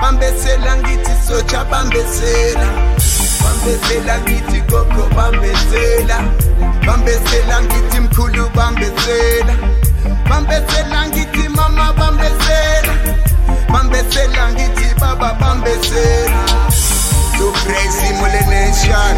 [0.00, 2.66] bambezela ngithi sotsha bambezela
[3.42, 6.18] bambesela ngithi gogo bambesela
[6.86, 9.54] bambesela ngithi mkhulu bambesela
[10.28, 12.94] bambesela ngithi mama bambesela
[13.72, 16.40] bambesela ngithi baba bambesela
[17.40, 19.14] to praise him all the nation,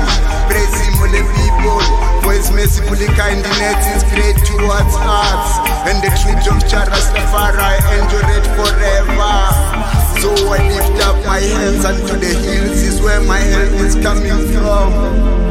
[0.46, 1.82] praise him all the people.
[2.22, 5.61] For his mercifully kindness is great towards us.
[5.84, 6.62] And the truth of
[7.98, 9.34] endure it forever.
[10.22, 14.38] So I lift up my hands unto the hills, is where my help is coming
[14.54, 15.42] from.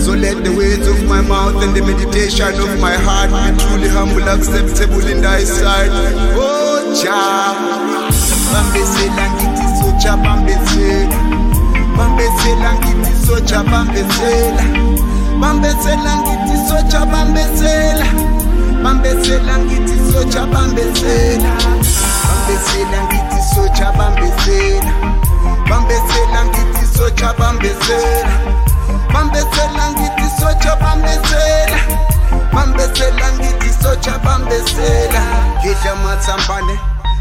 [0.00, 3.88] So let the words of my mouth and the meditation of my heart be truly
[3.88, 5.90] humble, acceptable in thy sight.
[6.34, 7.54] Oh, Jah,
[8.52, 11.18] bambesela ngithi socha bambesela
[11.96, 14.64] bambesela ngithi socha bambesela
[15.40, 18.37] bambesela ngithi socha bambesela
[18.82, 21.50] bambezela ngithi soja bambezela
[22.36, 24.92] bambezela ngithi soja bambezela
[25.68, 28.32] bambezela ngithi soja bambezela
[29.12, 31.78] bambezela ngithi soja bambezela
[32.52, 35.22] bambezela ngithi soja bambezela
[35.60, 36.78] ngidla amathambane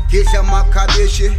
[0.07, 1.31] ngidla amakhabeshi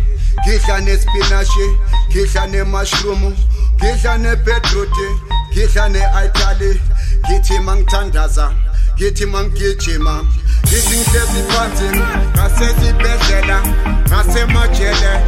[0.46, 1.66] ngidla nespinashi
[2.10, 3.36] ngidla nemashroom
[3.76, 5.08] ngidla nebhedrudi
[5.52, 6.80] ngidla ne-itali
[7.24, 8.67] ngithi mangithandaza.
[8.98, 10.08] Get him and catch him.
[10.08, 10.26] Ah.
[10.66, 12.02] This thing says it passing.
[12.34, 13.62] I says it better.
[14.10, 15.22] I say much better.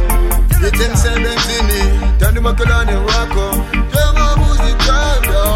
[0.59, 1.79] Get them seven zini.
[2.19, 3.55] Turn the buckle on the rock oh.
[3.55, 4.11] on.
[4.19, 5.55] my music driver.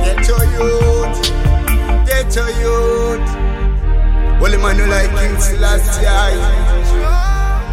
[0.00, 1.20] Get your youth.
[2.08, 3.28] Get your youth.
[4.40, 6.40] Only man who like kings last year.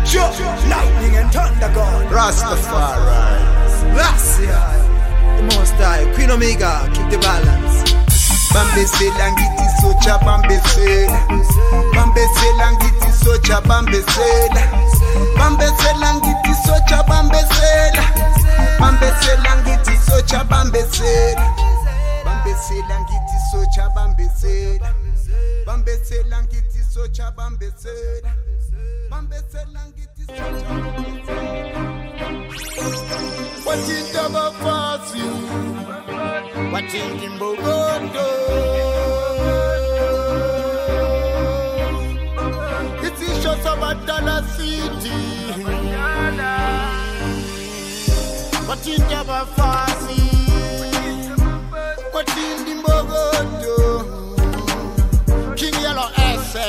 [0.03, 0.27] Sure.
[0.67, 2.11] Lightning and thunder god.
[2.11, 3.63] Rastafari.
[3.79, 4.51] Selassie.
[5.39, 6.03] The most high.
[6.15, 6.91] Queen Omega.
[6.93, 8.08] Keep the balance.
[8.53, 11.19] Bambe bambesela ngithi sotsha bambesela
[11.93, 14.61] bambesela ngithi sotsha bambesela
[15.37, 18.03] bambesela Bambe sotsha bambesela
[18.79, 21.45] bambesela ngithi sotsha bambesela
[22.25, 24.93] bambesela bambe sotsha bambesela
[25.65, 28.31] bambesela ngithi sotsha bambesela
[29.09, 30.18] bambesela ngithi
[33.65, 35.31] Watching Daba pass you,
[36.71, 37.55] What in go
[38.13, 38.27] go.
[43.01, 45.17] It is shots of a dollar City.
[48.67, 50.29] Watching Daba pass you,
[52.11, 52.95] What in go
[53.63, 53.73] go.
[55.55, 56.09] King Yellow
[56.51, 56.67] SA.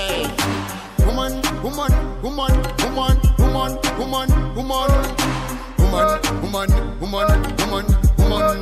[1.04, 1.92] Woman, woman,
[2.22, 2.52] woman,
[2.84, 4.90] woman woman, woman, woman,
[5.78, 7.86] woman, woman, woman, woman,
[8.18, 8.58] woman.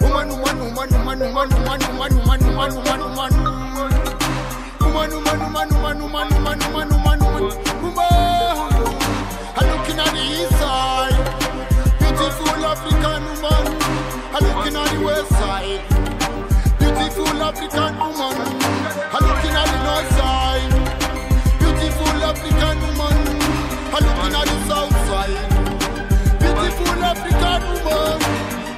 [0.00, 3.92] Woman, woman, woman, woman, woman, woman, woman, woman, woman, woman, woman.
[4.80, 7.44] Woman, woman, woman, woman, woman, woman, woman, woman, woman,
[7.82, 8.10] woman.
[9.56, 11.16] I'm looking at the east side.
[11.98, 13.64] Beautiful African woman.
[14.34, 15.82] I'm looking at the west side.
[16.78, 18.36] Beautiful African woman.
[19.12, 20.41] I'm looking at the north side.
[22.62, 23.16] African woman.
[23.92, 25.48] I'm looking at the south side.
[26.38, 28.22] Beautiful African woman.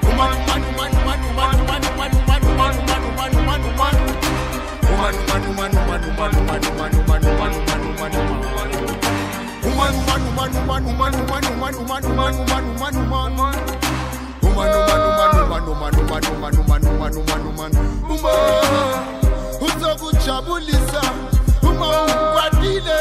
[0.04, 3.96] Woman, woman, woman, woman, woman, woman, woman, woman, woman, woman, woman, woman.
[4.88, 8.80] Woman, woman, woman, woman, woman, woman, woman, woman, woman, woman, woman, woman.
[9.64, 13.56] Woman, woman, woman, woman, woman, woman, woman, woman, woman, woman, woman, woman, woman.
[14.42, 17.72] Woman, woman, woman, woman, woman, woman, woman, woman, woman, woman,
[18.08, 18.34] woman.
[19.60, 21.02] Uzokujabulisa,
[21.62, 23.00] uma ukwatile,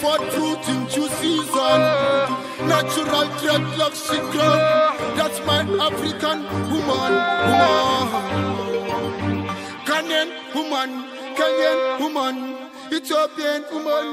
[0.00, 1.80] forth fruit in due season.
[2.68, 4.56] Natural dreadlocks she grow.
[5.16, 6.38] That's my African
[6.70, 7.12] woman,
[7.48, 8.06] woman.
[9.88, 10.90] Ghanaian woman,
[11.36, 12.36] Kenyan woman,
[12.92, 14.06] Ethiopian woman,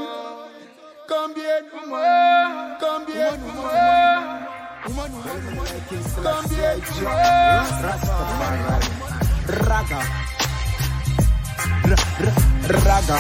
[1.10, 2.50] Gambian woman,
[2.82, 4.21] Gambian woman.
[4.88, 5.78] Woman, woman, woman,
[6.26, 6.80] Gambian
[9.67, 10.02] Raga.
[11.88, 13.19] R- r- raga.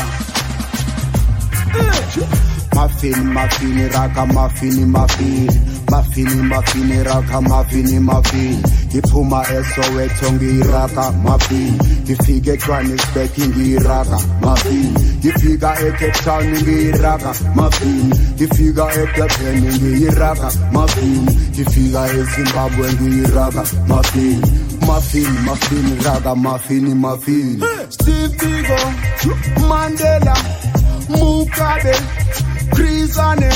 [2.77, 5.47] Muffin, muffin, raga, muffin, muffin.
[5.89, 8.61] Muffin, muffin, raga, muffin, muffin.
[8.97, 11.73] Iphuma eSoweto ngiyiraga muffin.
[12.05, 14.93] Ngifike eJohannesburg ngiyiraga muffin.
[15.23, 18.13] Ngifika eCape Town ngiyiraga muffin.
[18.35, 21.25] Ngifika eDurban ngiyiraga muffin.
[21.53, 24.41] Ngifika eZimbabwe ngiyiraga muffin.
[24.87, 27.59] Muffin muffin raga muffin muffin.
[27.89, 28.79] Steve Biko
[29.69, 30.35] Mandela
[31.09, 31.95] Mugabe
[32.77, 33.51] Chris Ane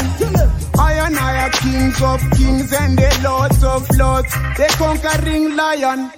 [0.80, 6.12] I and I are kings of kings and the lords of lords the conquering lion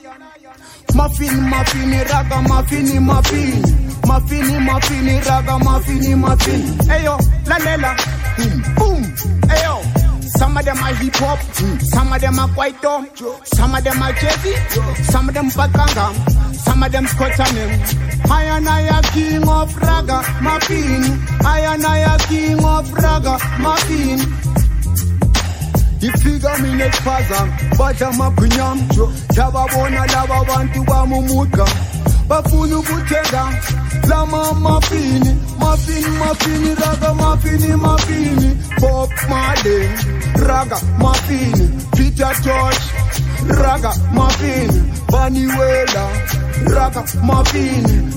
[0.96, 3.62] Muffin, muffin, raga, muffin, muffin.
[4.06, 6.62] Muffin, muffin, raga, muffin, muffin.
[6.94, 7.96] Ayo, la lela,
[8.38, 9.42] hmm, boom, boom.
[9.50, 9.83] Ayo,
[10.38, 11.40] some of them are hip hop,
[11.94, 13.08] some of them are quite dumb,
[13.46, 18.30] some of them are jazzy, some of them bakanga, some of them scotchanem.
[18.30, 21.04] I and I are king of raga, muffin.
[21.46, 24.20] I and I are king of raga, muffin.
[26.04, 27.48] ifika mina esifaza
[27.80, 28.78] bathi amagwinyam
[29.38, 31.66] yababona laba bantu bamumuka
[32.28, 33.44] bafuna ukuthenga
[34.10, 38.58] lama mafini mafini mafini raga mafini mafini.
[38.82, 39.88] Bob marley
[40.48, 41.70] raga mafini.
[41.96, 42.80] Peter george
[43.62, 44.84] raga mafini.
[45.12, 46.08] Baniwela
[46.76, 48.10] raga mafini.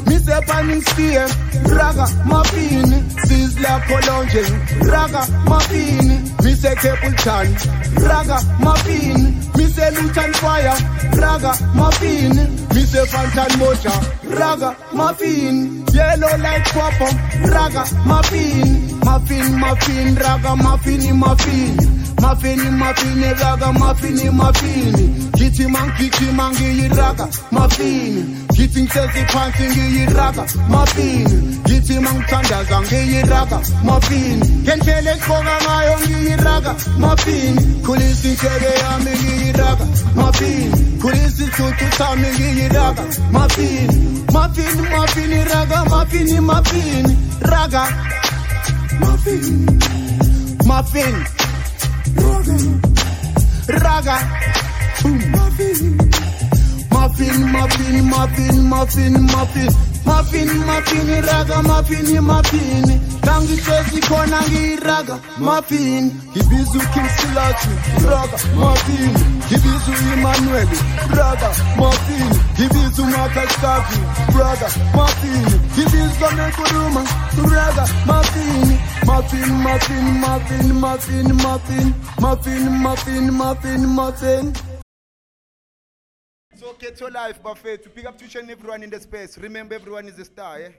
[0.46, 1.26] Burning spear
[1.78, 3.02] raga mafini.
[3.26, 4.42] Sizzla Kalonji
[4.90, 6.20] raga mafini.
[6.42, 7.48] Mise capleton
[8.08, 9.32] raga mafini
[9.76, 10.76] say Luton fire,
[11.20, 12.32] raga muffin.
[12.74, 13.94] Me say Phantom mocha,
[14.40, 15.84] raga muffin.
[15.92, 17.08] Yellow like papa,
[17.52, 18.98] raga muffin.
[19.04, 21.76] Muffin, muffin, raga muffin, muffin.
[22.20, 25.32] Muffin, muffin, raga muffin, muffin.
[25.36, 28.46] Kitty man, kitty man, give raga muffin.
[28.56, 31.62] Kitting says the pants in give raga muffin.
[31.64, 34.40] Kitty man, thunders and give raga muffin.
[34.64, 37.54] Can tell it for a ngayo, give raga muffin.
[37.84, 39.45] Kulisi sebe yami, give
[40.36, 43.96] mapini kurisi tsuki tshame yi yi raga mapini
[44.32, 47.84] mapini mapini raga mapini mapini raga.
[49.00, 49.66] Mapini
[50.66, 51.24] mapini
[53.68, 54.16] raga.
[55.34, 55.96] Mapini
[56.90, 62.86] mapini mapini mapini mapini mapini muffin muffin raga muffin muffin.
[63.26, 66.04] Langihlezi khona ngiyiraga muffin.
[66.30, 67.72] Ngibiza uking silati
[68.10, 69.12] raga muffin.
[69.46, 70.68] Ngibiza uemmanuel
[71.18, 72.30] raga muffin.
[72.54, 73.98] Ngibiza umakastafi
[74.38, 75.44] raga muffin.
[75.72, 77.02] Ngibiza mekuruma
[77.54, 78.78] raga muffin.
[79.06, 81.94] Muffin muffin muffin muffin muffin.
[82.20, 83.86] Muffin muffin muffin
[84.26, 84.65] So
[86.74, 87.82] get your life, Buffet.
[87.82, 89.38] To pick up each and everyone in the space.
[89.38, 90.70] Remember, everyone is a star, eh?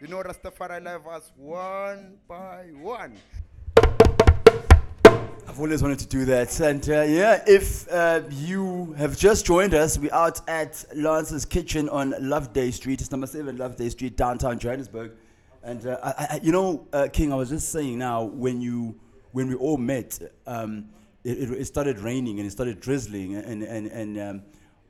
[0.00, 3.16] You know, Rastafari live us one by one.
[5.46, 6.58] I've always wanted to do that.
[6.60, 11.88] And uh, yeah, if uh, you have just joined us, we're out at Lance's Kitchen
[11.88, 13.00] on Loveday Street.
[13.00, 15.12] It's number seven Loveday Street, downtown Johannesburg.
[15.62, 18.98] And uh, I, I, you know, uh, King, I was just saying now when you
[19.32, 20.86] when we all met, um,
[21.24, 24.42] it, it, it started raining and it started drizzling, and and and um,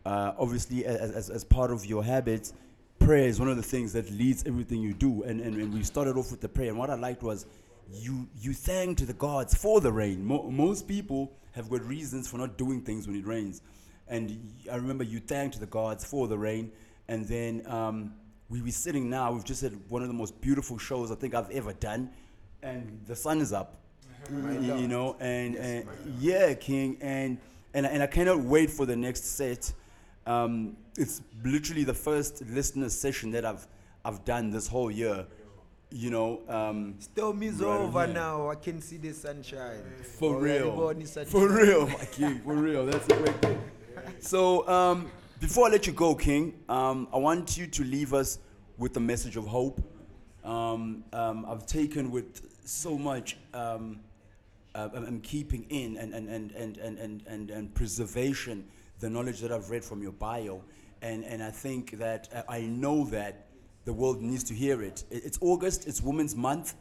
[0.07, 2.53] uh, obviously as, as as part of your habits,
[2.99, 5.23] prayer is one of the things that leads everything you do.
[5.25, 7.47] And, and and we started off with the prayer, and what I liked was
[7.93, 10.25] you you thanked the gods for the rain.
[10.25, 13.63] Mo- most people have got reasons for not doing things when it rains,
[14.09, 16.73] and I remember you thanked the gods for the rain,
[17.09, 18.15] and then um,
[18.49, 19.33] we were sitting now.
[19.33, 22.11] We've just had one of the most beautiful shows I think I've ever done,
[22.63, 23.77] and the sun is up,
[24.31, 27.39] y- you know, and, and yeah, King, and
[27.75, 29.73] and and I cannot wait for the next set.
[30.27, 33.67] Um, it's literally the first listener session that I've
[34.05, 35.27] I've done this whole year.
[35.91, 38.15] You know, um, Storm is Right over here.
[38.15, 38.49] now.
[38.51, 39.83] I can see the sunshine.
[40.19, 41.07] for Already real.
[41.07, 41.27] sunshine.
[41.27, 42.41] For real, my king.
[42.41, 42.87] For real.
[42.87, 43.61] That's a great thing.
[44.21, 45.11] So, um,
[45.41, 48.39] before I let you go, King, um, I want you to leave us
[48.79, 49.81] with a message of hope.
[50.45, 54.01] Um, um, I've taken with so much um,
[54.75, 58.65] uh, I'm I'm keeping in and, and, and, and, and, and, and, and preservation
[59.01, 60.63] the knowledge that I've read from your bio.
[61.03, 63.47] And, and I think that uh, I know that
[63.85, 65.05] the world needs to hear it.
[65.11, 66.75] It- It's August, it's Women's Month.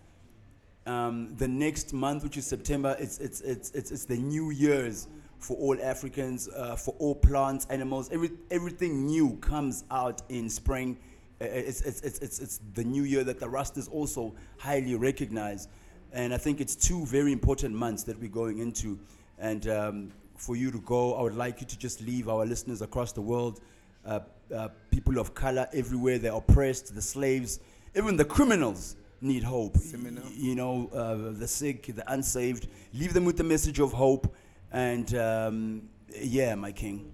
[0.86, 5.08] Um, the next month, which is September, it's, it's, it's, it's, it's the New Year's
[5.38, 8.10] for all Africans, uh, for all plants, animals.
[8.12, 10.98] Every, everything new comes out in spring.
[11.40, 15.68] It's, it's, it's, it's, it's the new year that the Rastas also highly recognize.
[16.12, 19.00] And I think it's two very important months that we're going into.
[19.38, 22.82] And um, for you to go, I would like you to just leave our listeners
[22.82, 23.60] across the world,
[24.06, 24.20] uh,
[24.56, 27.60] uh, people of color everywhere, they're oppressed, the slaves,
[27.96, 29.76] even the criminals need hope.
[29.78, 30.24] Seminar.
[30.24, 32.68] Y- You know, uh, the sick, the unsaved.
[32.94, 34.34] Leave them with the message of hope.
[34.72, 35.82] And um,
[36.22, 37.12] yeah, my king.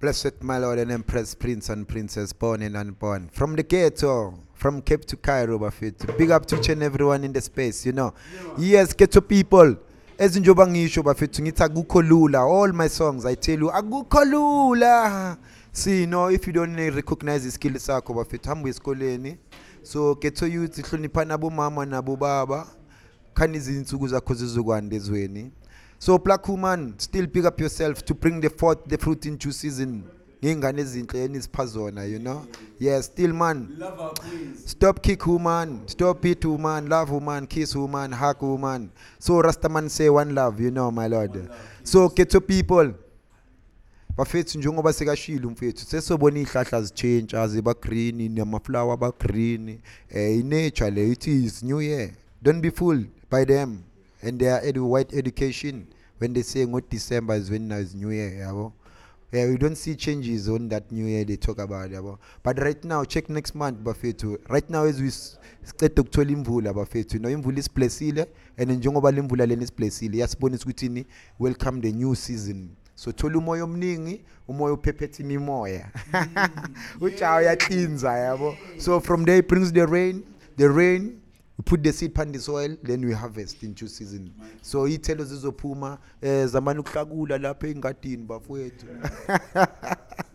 [0.00, 3.28] Blessed my Lord and Empress, Prince and Princess, born and unborn.
[3.32, 6.18] From the ghetto, from Cape to Cairo, bafethu.
[6.18, 8.12] Big up to each and everyone in the space, you know.
[8.58, 9.76] Yes, ghetto people.
[10.18, 12.38] Ezinjoba ngisho bafethu ngithi akukho lula.
[12.38, 15.36] All my songs I tell you akukho lula.
[15.72, 19.36] See, you know, if you don't uh, recognize iskill sakho bafethu hamba esikoleni.
[19.82, 22.66] So ghetto youth ihlonipha nabo mama nabo baba.
[23.34, 25.50] Khani izinsuku zakho zizokwanda ezweni.
[25.98, 30.04] So Black Woman, still pick up yourself to bring the forth the fruit into season.
[30.44, 32.46] Ngengane ezinhle enizipha zona, you know.
[32.78, 33.68] Yeah, still man.
[34.66, 38.90] Stop kick woman, stop beat woman, love woman, kiss woman, hug woman.
[39.18, 41.50] So Rastaman say one love, you know, my lord.
[41.82, 42.92] So ghetto people.
[44.16, 49.78] bafethu njengoba sekashilo umfethu sesobona iy'hlahla zitshintsha ziba green namaflower aba green
[50.10, 52.10] eh inature le it is new year
[52.42, 53.78] don't be fooled by them
[54.22, 55.86] and their edu white education
[56.20, 58.83] when they say ngo-december is when now is new year yabo yeah,
[59.50, 63.04] we don't see changes on that new year they talk about yabo but right now
[63.04, 64.38] check next month bafethu.
[64.48, 67.18] Right now as we s- siceda ukuthola imvula bafethu.
[67.20, 68.26] No imvula isiblessile
[68.58, 71.04] and njengoba le mvula lena isiblessile iyasibonisa ukuthi ni
[71.40, 72.68] welcome the new season.
[72.94, 75.90] So thola umoya omningi umoya uphephetha imimoya.
[76.12, 77.00] Mm.
[78.18, 78.56] Yabo.
[78.78, 80.22] So from there it brings the rain
[80.56, 81.20] the rain
[81.58, 84.30] we put the seed upon the soil then we harvest into season
[84.62, 88.86] so iy'thelo zizophuma um zamane ukuhlakula lapha engadini bafowethu.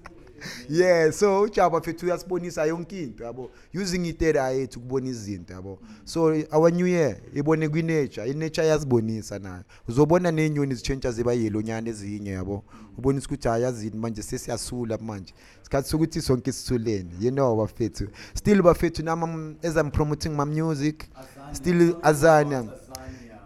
[0.69, 3.51] yeah so ujaba fethu uyasibonisa yonke into yabo.
[3.73, 5.79] Using itera yethu ukubona izinto yabo.
[6.05, 9.63] So our new year ibone kwi-nature i-nature iyasibonisa nayo.
[9.87, 12.63] Uzobona ney'nyoni zitshentsha ziba yelonyana ezinye yabo.
[12.97, 15.33] Ubonisa ukuthi hayi yazini manje sesiyasula manje.
[15.61, 18.07] Isikhathi sokuthi sonke sisulene you know bafethu.
[18.33, 21.09] Still bafethu nama as i'm promoting my music
[21.53, 22.65] still azania.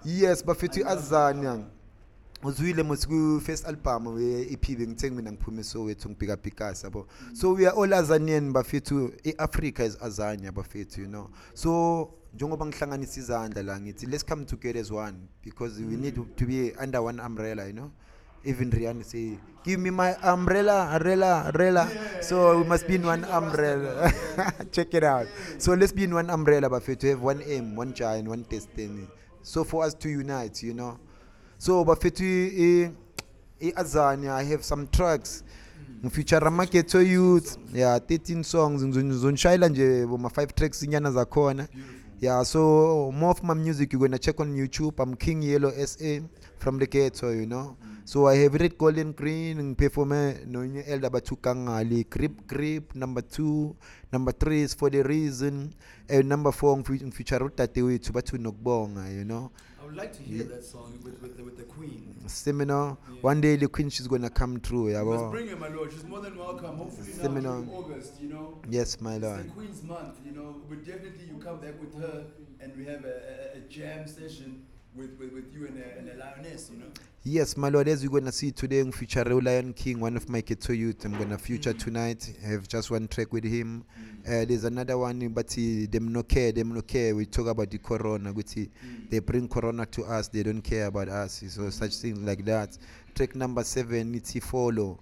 [0.05, 1.59] Yes bafethu azania.
[2.43, 7.07] Uzwile mos ku-first album we-ep bengithe mina ngiphume sowethu ngibhika bhikasi yabo.
[7.33, 11.29] So we are all azanian bafethu i-africa is azania bafethu you know.
[11.53, 16.45] So njengoba ngihlanganisa izandla la ngithi let's come together as one because we need to
[16.45, 17.91] be under one umbrella you know.
[18.43, 21.89] Even Rihanna say give me my umbrella umbrella umbrella.
[22.21, 24.11] So we must be in one umbrella.
[24.73, 25.27] check it out.
[25.59, 27.09] So let's be in one umbrella bafethu.
[27.09, 29.07] Have one aim one giant one destiny.
[29.43, 30.99] So for us to unite you know.
[31.63, 32.23] So bafite
[33.61, 35.43] i-azania i have some tracks.
[36.03, 37.57] Ngifeature amageto youth.
[37.73, 38.81] Yeah 13 songs.
[38.83, 41.67] Ngizo- nje boma 5 tracks inyana zakhona.
[42.21, 44.99] Yeah so more of my music you gonna check on youtube.
[45.03, 46.19] I'm king yellow sa
[46.59, 47.77] from the ghetto you know.
[48.05, 49.57] So i have red golden green.
[49.61, 52.95] Ngiperforme nonye elder bathukangali grip grip.
[52.95, 53.75] Number two.
[54.11, 55.69] Number three is for the reason.
[56.09, 59.51] And number four ngife- ngifeature udade wethu bathu nokubonga you know
[59.93, 62.15] would like to hear that song with, with, the, with the queen.
[62.25, 65.91] seminar one day the queen she's gonna come through must yabo bring her, my lord.
[65.91, 66.77] She's more than welcome.
[66.77, 67.57] Hopefully Seminar.
[67.59, 68.59] in August, you know.
[68.69, 70.55] yes my It's lord the Queen's month, you know.
[70.67, 72.25] But definitely you come back with her
[72.59, 74.63] and we have a, a, a jam session
[74.95, 76.85] with, with, with you and a, and a lioness, you know.
[77.25, 80.41] Yes, my lord, as you're gonna see today, I'm featuring Lion King, one of my
[80.41, 81.05] Keto youth.
[81.05, 82.29] I'm gonna feature tonight.
[82.43, 83.85] I have just one track with him.
[84.27, 87.15] Uh, there's another one, but uh, them no care, them no care.
[87.15, 88.63] We talk about the corona, but uh,
[89.09, 90.27] they bring corona to us.
[90.27, 91.43] They don't care about us.
[91.47, 92.77] So such things like that.
[93.15, 94.99] Track number seven, it's follow.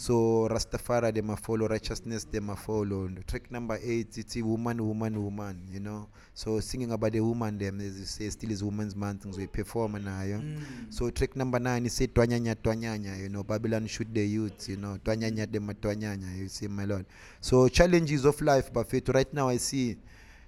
[0.00, 3.06] So Rastafari them a follow, righteousness them a follow.
[3.26, 5.68] Track number eight, it's woman, woman, woman.
[5.70, 6.08] You know.
[6.32, 9.26] So singing about the woman, them as you say, still is woman's month.
[9.36, 10.22] We perform now.
[10.22, 10.40] Yeah?
[10.88, 14.78] So track number nine is say twanyanya twanyanya, you know, Babylon shoot the youth, you
[14.78, 17.04] know, twanyanya them twanyanya, you see my lord.
[17.42, 19.06] So challenges of life, Buffet.
[19.12, 19.98] Right now I see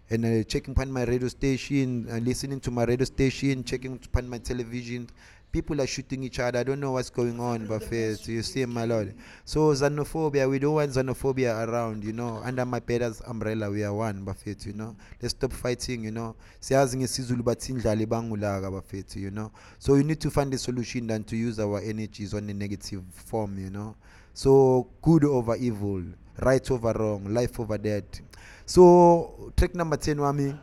[0.09, 4.29] and uh, checking upon my radio station, uh, listening to my radio station, checking upon
[4.29, 5.09] my television.
[5.53, 6.59] People are shooting each other.
[6.59, 8.27] I don't know what's going on, Buffet.
[8.27, 9.15] You see, my lord.
[9.45, 12.05] So xenophobia, we don't want xenophobia around.
[12.05, 14.65] You know, under my parents' umbrella, we are one, but Buffet.
[14.65, 16.05] You know, let's stop fighting.
[16.05, 19.17] You know, siyazi ngesizulu bathi indlala ibangulaka Buffet.
[19.17, 22.49] You know, so you need to find a solution than to use our energies on
[22.49, 23.59] a negative form.
[23.59, 23.95] You know,
[24.33, 26.03] so good over evil,
[26.41, 28.23] right over wrong, life over death.
[28.65, 30.59] So track number 10 wami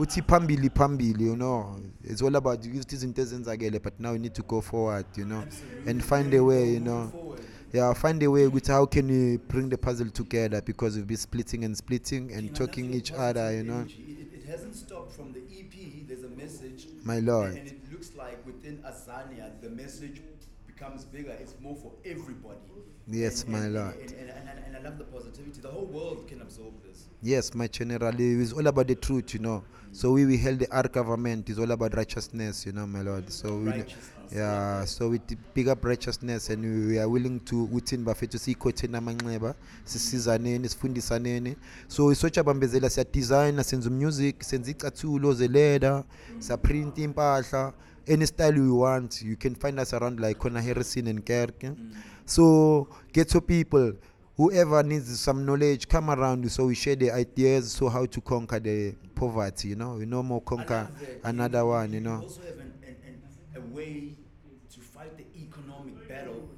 [0.00, 4.32] uthi phambili phambili you know it's all about ukuthi izinto ezenzakele but now you need
[4.32, 5.42] to go forward you know
[5.86, 7.36] and find a way you know
[7.72, 11.20] yeah find a way ukuthi how can we bring the puzzle together because we've been
[11.20, 15.32] splitting and splitting and talking each other you know It, it, it hasn't stopped from
[15.32, 16.06] the EP.
[16.08, 16.86] There's a message.
[17.04, 17.50] My lord.
[17.50, 20.20] And, and it looks like within Azania, the message
[20.66, 21.36] becomes bigger.
[21.40, 22.58] It's more for everybody.
[23.10, 23.94] Yes, And- my and- lord.
[24.00, 25.60] And, and, I love the positivity.
[25.60, 27.04] The whole world can absorb this.
[27.22, 28.14] Yes, my general.
[28.18, 29.62] it's all about the truth, you know.
[29.92, 33.30] So we we held the our government is all about righteousness, you know, my lord.
[33.30, 33.84] So we
[34.32, 35.18] yeah, so we
[35.54, 39.54] pick up righteousness and we, we are willing to uthini bafethu siyikhothe amanxeba
[39.84, 41.56] sisizaneni sifundisaneni
[41.88, 46.04] so isotsha bambezela siya design senza music senza icathulo zeleda
[46.38, 47.72] siyaprint impahla
[48.08, 51.64] any style you want you can find us around like Kona Harrison and Kerk
[52.30, 53.92] so get ghetto people
[54.36, 58.60] whoever needs some knowledge come around so we share the ideas so how to conquer
[58.60, 60.88] the poverty you know we no more conquer
[61.24, 63.22] another one you know also have an, an, an,
[63.56, 64.14] a way
[64.72, 66.48] to fight the economic battle,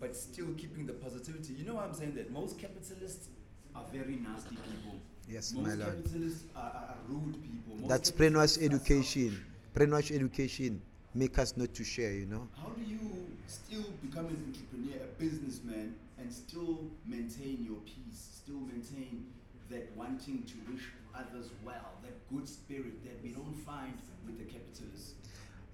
[0.00, 1.54] but still keeping the positivity.
[1.54, 2.30] You know what I'm saying that?
[2.30, 3.28] Most capitalists
[3.74, 4.98] are very nasty people.
[5.28, 5.96] Yes, Most my lord.
[6.04, 7.76] capitalists are, are, rude people.
[7.76, 9.42] Most that's brainwash education
[9.74, 10.82] brainwash education
[11.14, 12.48] make us not to share you know?
[12.56, 12.98] How do you
[13.46, 19.26] still become an entrepreneur, a businessman, and still maintain your peace, still maintain
[19.70, 20.82] that wanting to wish
[21.14, 23.94] others well, that good spirit that we don't find
[24.26, 25.14] with the capitalists?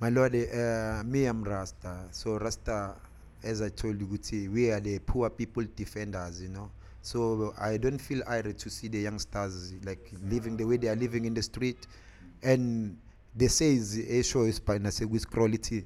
[0.01, 2.05] my lord uh, me i'm rasta.
[2.13, 2.95] So rasta
[3.43, 6.71] as i told you we are the poor people defenders you know?
[7.03, 10.97] So i don't feel irate to see the youngsters like living the way they are
[10.97, 11.87] living in the street.
[12.43, 12.97] And
[13.39, 14.61] they say is a show is
[15.09, 15.85] with quality.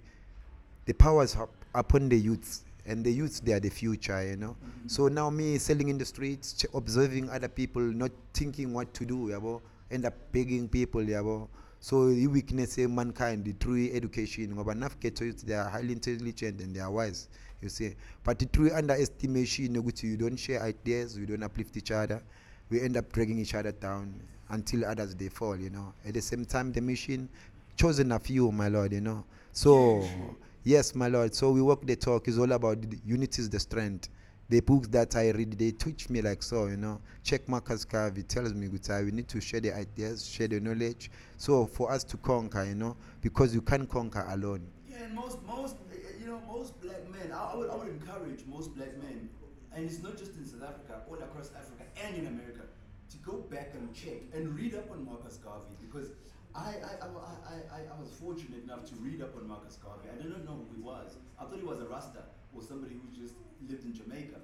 [0.86, 4.36] The power is up, upon the youths and the youths they are the future you
[4.36, 4.56] know?
[4.56, 4.88] Mm-hmm.
[4.88, 9.04] So now me selling in the streets ch- observing other people not thinking what to
[9.04, 11.48] do yabo end up begging people yabo.
[11.80, 16.60] So the weakness of mankind true education ngoba enough ghetto youths they are highly intelligent
[16.60, 17.28] and they are wise
[17.60, 17.94] you see.
[18.24, 22.22] But the true underestimation you don't share ideas you don't uplift each other
[22.70, 24.20] we end up dragging each other down
[24.52, 25.92] until others they fall you know.
[26.06, 27.28] At the same time the mission
[27.76, 29.24] chosen a few my lord you know.
[29.52, 30.06] So
[30.64, 33.60] yes my lord so we walk the talk It's all about the unity is the
[33.60, 34.08] strength.
[34.48, 37.00] The books that i read they teach me like so you know.
[37.24, 41.10] Check marcus garvey tells me good we need to share the ideas share the knowledge.
[41.36, 44.66] So for us to conquer you know because you can't conquer alone.
[44.88, 45.76] Yeah, and most, most,
[46.20, 49.28] you know, most black men, I, I, would, I would encourage most black men,
[49.74, 52.60] and it's not just in South Africa, all across Africa and in America,
[53.12, 56.08] to go back and check and read up on Marcus Garvey because
[56.54, 60.08] I, I, I, I, I, was fortunate enough to read up on Marcus Garvey.
[60.12, 61.16] I did not know who he was.
[61.38, 63.34] I thought he was a Rasta or somebody who just
[63.68, 64.36] lived in Jamaica.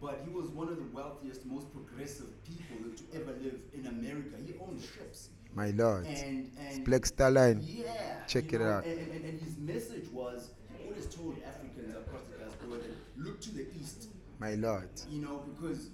[0.00, 4.36] But he was one of the wealthiest, most progressive people to ever live in America.
[4.46, 5.28] He owned ships.
[5.54, 8.24] my lord And, and black star line yeah.
[8.26, 8.84] Check it know, out.
[8.86, 13.40] And, and, and his message was he always told Africans across the diaspora that look
[13.42, 14.08] to the east,
[14.38, 15.90] my lord you know, because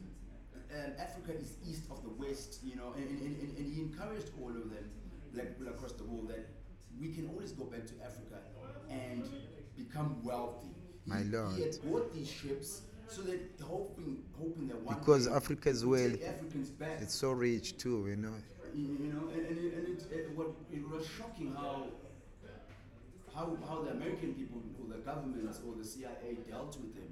[0.85, 4.31] um, Africa is east of the west, you know, and, and, and, and he encouraged
[4.41, 4.91] all of them,
[5.35, 6.47] like people across the world, that
[7.01, 8.39] we can always go back to Africa
[8.91, 9.29] and
[9.77, 10.75] become wealthy.
[11.07, 11.57] My he, lord.
[11.57, 15.87] He had bought these ships so that hoping, hoping that one Because day Africa's he
[15.87, 18.35] would wealth, take Africans back it's so rich too you know
[18.75, 21.87] you you know, and, and, it, and it, it, what, it was shocking how,
[23.35, 27.09] how, how the American people or the governments or the CIA dealt with them.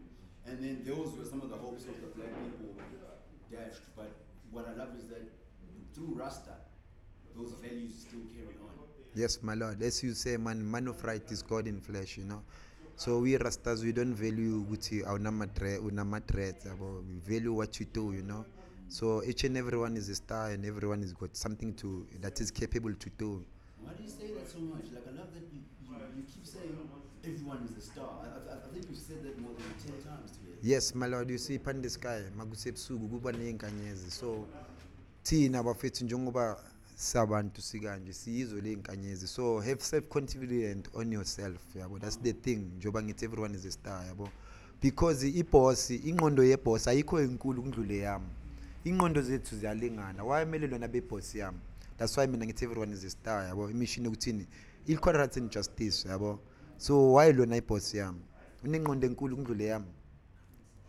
[0.46, 2.76] And then those were some of the hopes of the black people
[3.50, 3.82] dashed.
[3.96, 4.10] But
[4.50, 5.22] what I love is that
[5.94, 6.54] through Rasta,
[7.36, 8.70] those values still carry on.
[9.14, 9.82] Yes, my lord.
[9.82, 12.42] As you say, man, man of right is God in flesh, you know.
[12.96, 17.02] So we Rastas, we don't value awunamadre unamadreds yabo.
[17.08, 18.44] We value what you do, you know.
[18.88, 22.50] So each and everyone is a star and everyone has got something to that is
[22.50, 23.44] capable to do.
[23.82, 24.86] Why do you say that so much?
[24.94, 26.70] Like, I love that you, you, you keep saying
[27.24, 28.22] everyone is a star.
[28.22, 30.38] I, I, I think you've said that more than 10 times.
[30.66, 34.10] Yes, my lord, you see upon the sky, makusebusuku kuba ney'nkanyezi.
[34.10, 34.46] So
[35.22, 36.56] thina bafethu njengoba
[36.96, 39.26] sabantu sikanje siyizo ley'nkanyezi.
[39.26, 41.98] So have self confidence on yourself, yabo.
[41.98, 42.70] That's the thing.
[42.78, 44.30] Njengoba ngithi everyone is a star, yabo.
[44.80, 48.26] Because iboss, ingqondo yeboss ayikho enkulu kundlule yami.
[48.84, 50.24] Ingqondo zethu ziyalingana.
[50.24, 51.58] Why kumele lona beboss yami?
[51.98, 53.70] That's why mina ngithi everyone is a star, yabo.
[53.70, 54.46] Imishini ukuthini?
[54.86, 56.38] Equal rights and justice, yabo.
[56.78, 58.20] So why lona iboss yami?
[58.64, 59.86] Unengqondo enkulu kundlule yami.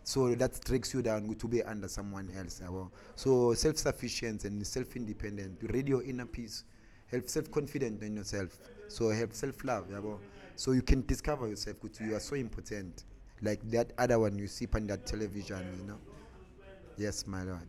[0.06, 5.58] So that drags you down to be under someone else yabo so self-sufficient and self-independent
[5.62, 6.64] you read your inner peace
[7.12, 10.20] have self-confident in yourself so have self-love yabo
[10.56, 13.04] so you can discover yourself because you are so important
[13.42, 15.98] like that other one you see on that television you know
[16.98, 17.68] yes my lord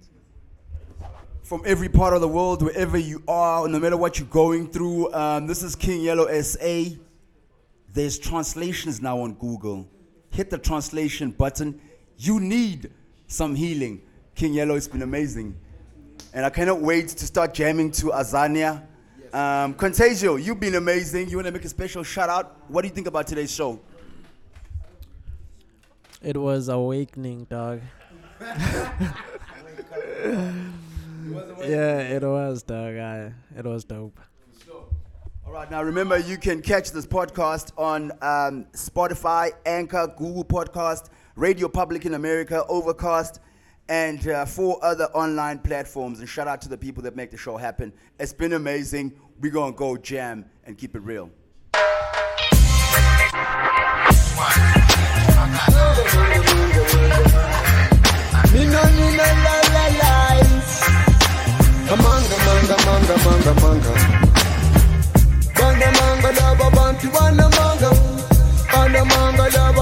[1.43, 5.13] from every part of the world, wherever you are, no matter what you're going through.
[5.15, 6.87] Um, this is King Yellow SA.
[7.93, 9.89] There's translations now on Google.
[10.31, 11.81] Hit the translation button.
[12.19, 12.91] You need
[13.27, 14.03] some healing.
[14.35, 15.57] King Yellow, it's been amazing.
[16.33, 18.83] And I cannot wait to start jamming to Azania.
[19.33, 21.29] Um, Contagio, you've been amazing.
[21.29, 22.57] You want to make a special shout out?
[22.69, 23.81] What do you think about today's show?
[26.23, 27.81] It was awakening, dog.
[31.61, 32.97] yeah, it was, dog.
[32.97, 34.19] I, it was dope.
[35.47, 41.09] All right, now remember you can catch this podcast on um, Spotify, Anchor, Google Podcast,
[41.37, 43.41] Radio Public in America, Overcast,
[43.91, 46.21] and uh, four other online platforms.
[46.21, 47.93] And shout out to the people that make the show happen.
[48.19, 49.13] It's been amazing.
[49.39, 51.31] We're going to go jam and keep it real.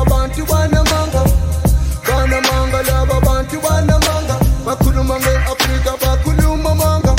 [0.04, 1.33] Bantu bantu
[2.24, 4.36] Bana manga laba bantu bana manga.
[4.64, 7.12] Bakuluma nge Afrika bakuluma manga.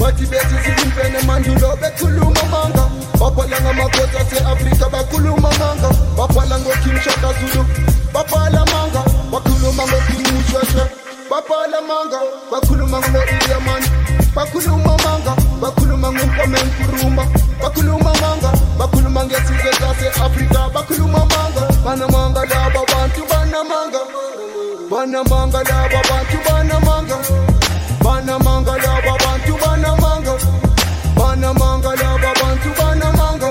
[0.00, 2.90] Bathi bethi sizimpene mandulo bekhuluma manga.
[3.20, 5.90] Baphala ngamakhotha ase-Afrika bakhuluma manga.
[6.18, 7.62] Baphala ngoKing Shaka Zulu.
[8.12, 9.04] Baphala manga.
[9.30, 10.84] Bakhuluma ngoKing Mshweshwe.
[11.30, 12.18] Baphala manga.
[12.50, 13.82] Bakhuluma ngo-Idi Amin.
[14.34, 15.36] Bakhuluma manga.
[15.62, 17.28] Bakhuluma ngoNkwame Nkrumah.
[17.62, 18.50] Bakhuluma manga.
[18.78, 20.68] Bakhuluma ngesizwe sase-Afrika.
[20.74, 21.62] Bakhuluma manga.
[21.84, 24.02] Banamanga laba bantu banamanga.
[24.96, 27.16] Banamanga laba bantu banamanga.
[28.04, 30.34] Banamanga laba bantu banamanga.
[31.18, 33.50] Banamanga laba bantu banamanga.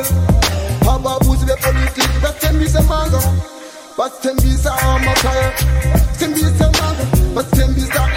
[0.92, 3.20] Ababuzi bepolitiki basithembisa amanga.
[3.96, 5.50] Basithembisa amakhaya.
[6.18, 7.04] Sithembisa amanga.
[7.36, 8.15] Basithembisa izindlu.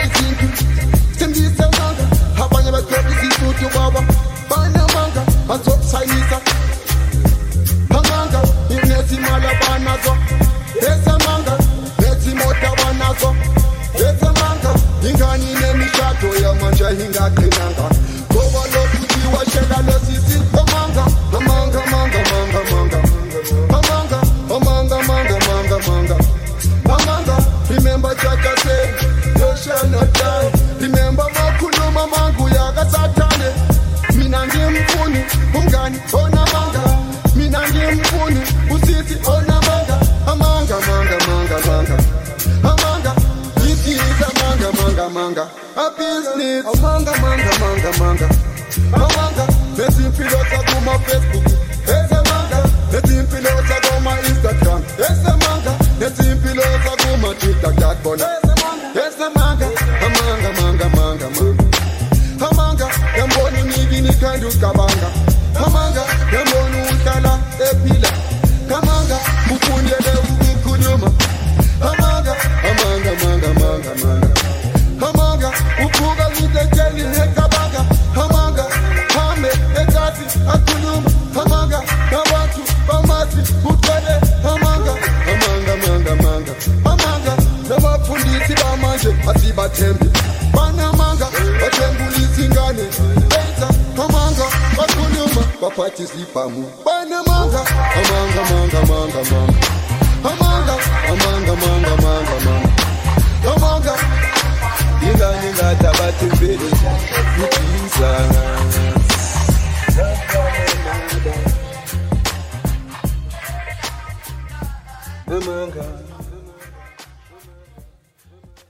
[115.28, 115.84] Amanga.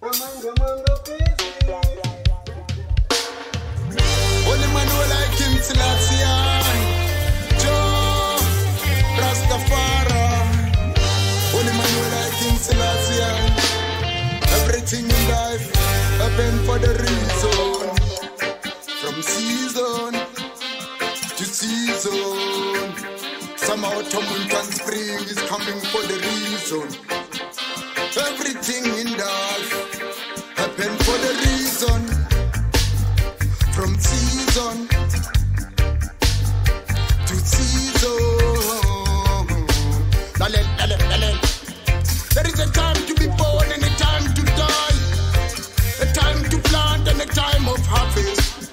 [0.02, 0.94] Amanga, amanga,
[4.50, 6.26] Only man who like him Selassie
[7.62, 8.38] Joe
[9.20, 10.24] Rastafari.
[11.54, 13.22] Only man who like him Selassie
[14.58, 15.66] Everything in life
[16.18, 17.86] happen for the reason.
[19.00, 20.12] From season
[21.36, 22.57] to season
[23.78, 24.24] Somehow autumn
[24.58, 26.88] and spring is coming for the reason.
[28.26, 29.70] Everything in life
[30.58, 32.00] happen for the reason.
[33.76, 34.88] From season
[37.28, 38.18] to season.
[40.40, 41.38] Dale, dale, dale.
[42.34, 44.98] There is a time to be born and a time to die.
[46.02, 48.72] A time to plant and a time of harvest.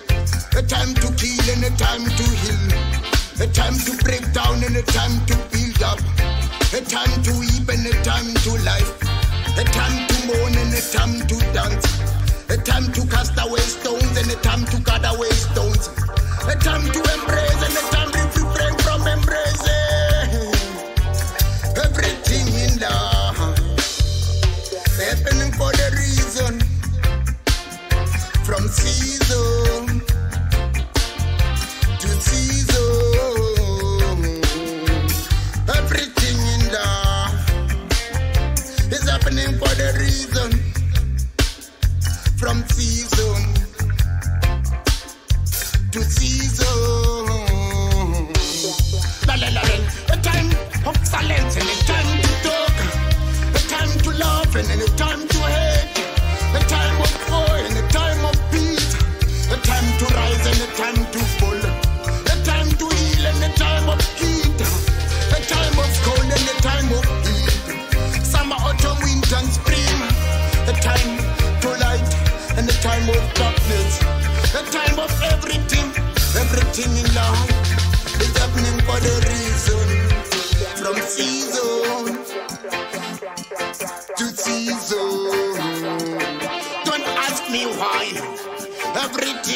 [0.58, 2.95] A time to kill and a time to heal
[3.38, 6.00] a time to break down and a time to build up.
[6.72, 8.90] A time to weep and a time to laugh.
[9.58, 11.86] A time to mourn and a time to dance.
[12.50, 15.90] A time to cast away stones and a time to cut away stones.
[16.48, 19.85] A time to embrace and a time to refrain from embracing.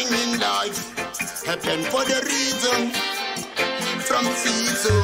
[0.10, 0.96] them in life
[1.46, 2.92] happen for the reason.
[4.08, 5.04] From season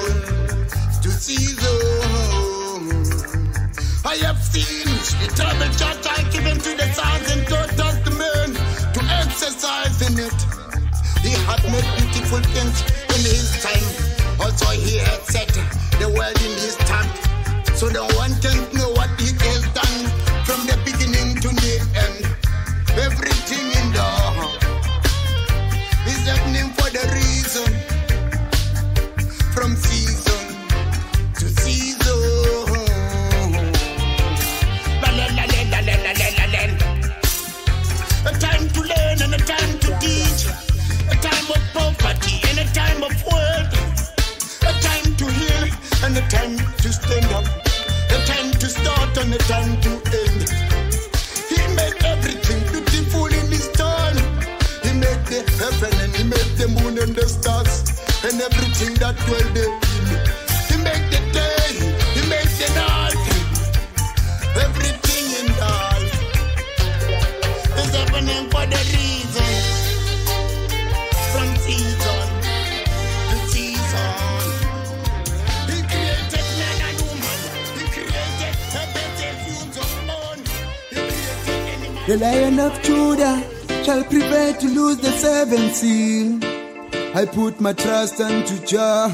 [1.01, 1.79] to season,
[4.05, 4.87] I have seen
[5.21, 8.53] the terrible charge I given to the sons and daughters to men
[8.93, 10.39] to exercise in it.
[11.21, 12.81] He had made beautiful things
[13.13, 13.87] in his time.
[14.41, 15.49] Also, he had set
[15.99, 17.09] the world in his time.
[17.75, 18.14] So don't
[82.15, 83.43] The lion of Judah
[83.83, 86.39] shall prepare to lose the seven seal.
[87.13, 89.11] I put my trust unto Jah.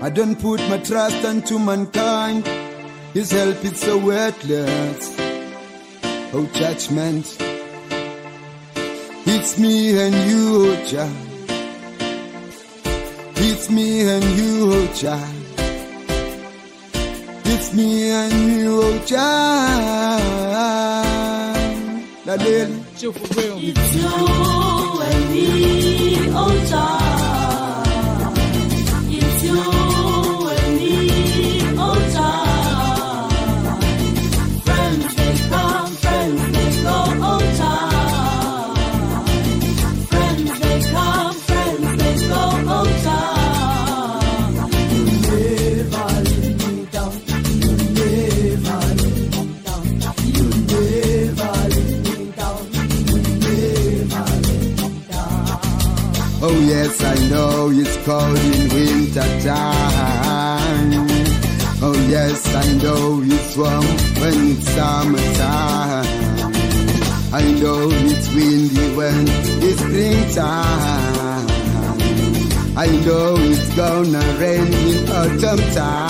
[0.00, 2.46] I don't put my trust unto mankind.
[3.12, 5.16] His help is so worthless.
[6.32, 7.26] Oh, judgment.
[9.26, 11.10] It's me and you, oh, Jah.
[13.34, 15.28] It's me and you, oh, Jah.
[17.46, 20.52] It's me and you, oh, Jah.
[22.24, 23.74] 那天就不会有你。
[24.98, 26.30] 为你
[57.32, 60.92] know it's cold in winter time.
[61.84, 63.86] Oh yes, I know it's warm
[64.20, 66.06] when it's summertime.
[67.32, 69.24] I know it's windy when
[69.66, 71.46] it's springtime.
[72.76, 76.02] I know it's gonna rain in autumn time.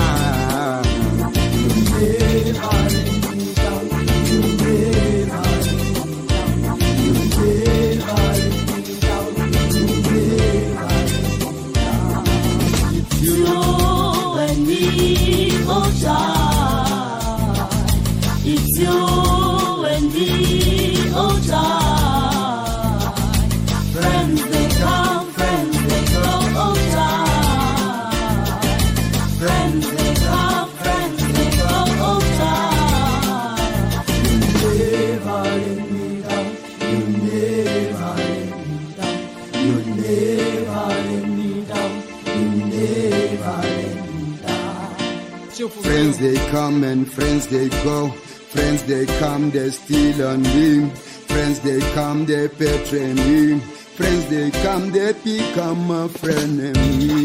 [52.22, 53.58] Come, they betray me.
[53.60, 57.24] Friends they come, they become a friend me.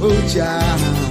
[0.00, 1.03] Oh, child.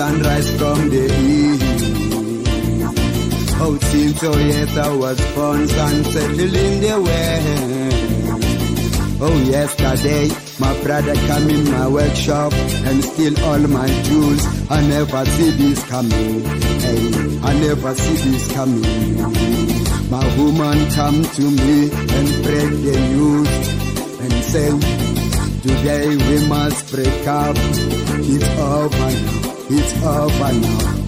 [0.00, 1.62] Sunrise from the east.
[3.60, 8.40] Oh, since yes, I was born, sunset in the west.
[9.20, 10.24] Oh, yesterday,
[10.58, 12.54] my brother come in my workshop
[12.88, 14.42] and steal all my jewels.
[14.70, 16.44] I never see this coming.
[16.84, 17.00] Hey,
[17.50, 19.20] I never see this coming.
[20.08, 21.78] My woman come to me
[22.16, 23.50] and break the news
[24.24, 24.70] and say,
[25.60, 27.56] today we must break up.
[28.32, 29.49] It's over now.
[29.72, 31.00] It's over now.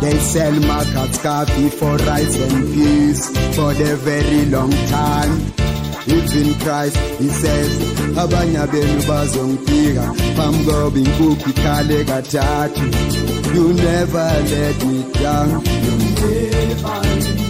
[0.00, 5.52] They sell Marcus Garvey for rice and peace for the very long time.
[6.06, 7.78] Even Christ, he says,
[8.16, 12.82] abanya benu bazongifika pamgoba inkukhu ikhale kathathu
[13.54, 17.41] You never let me down You never let me down.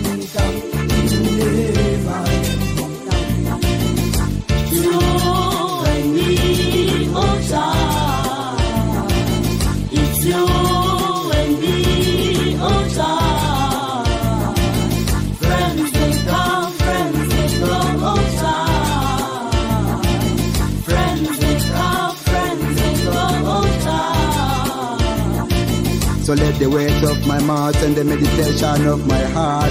[26.32, 29.70] So let the weight of my mouth and the meditation of my heart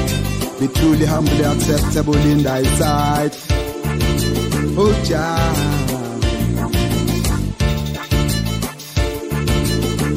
[0.60, 3.36] be truly humbly acceptable in thy sight.
[4.78, 5.54] Oh, Jah.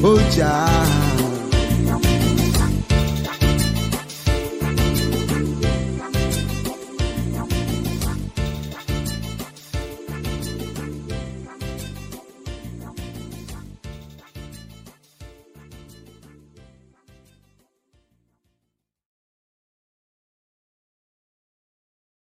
[0.05, 1.04] Oh, Jah.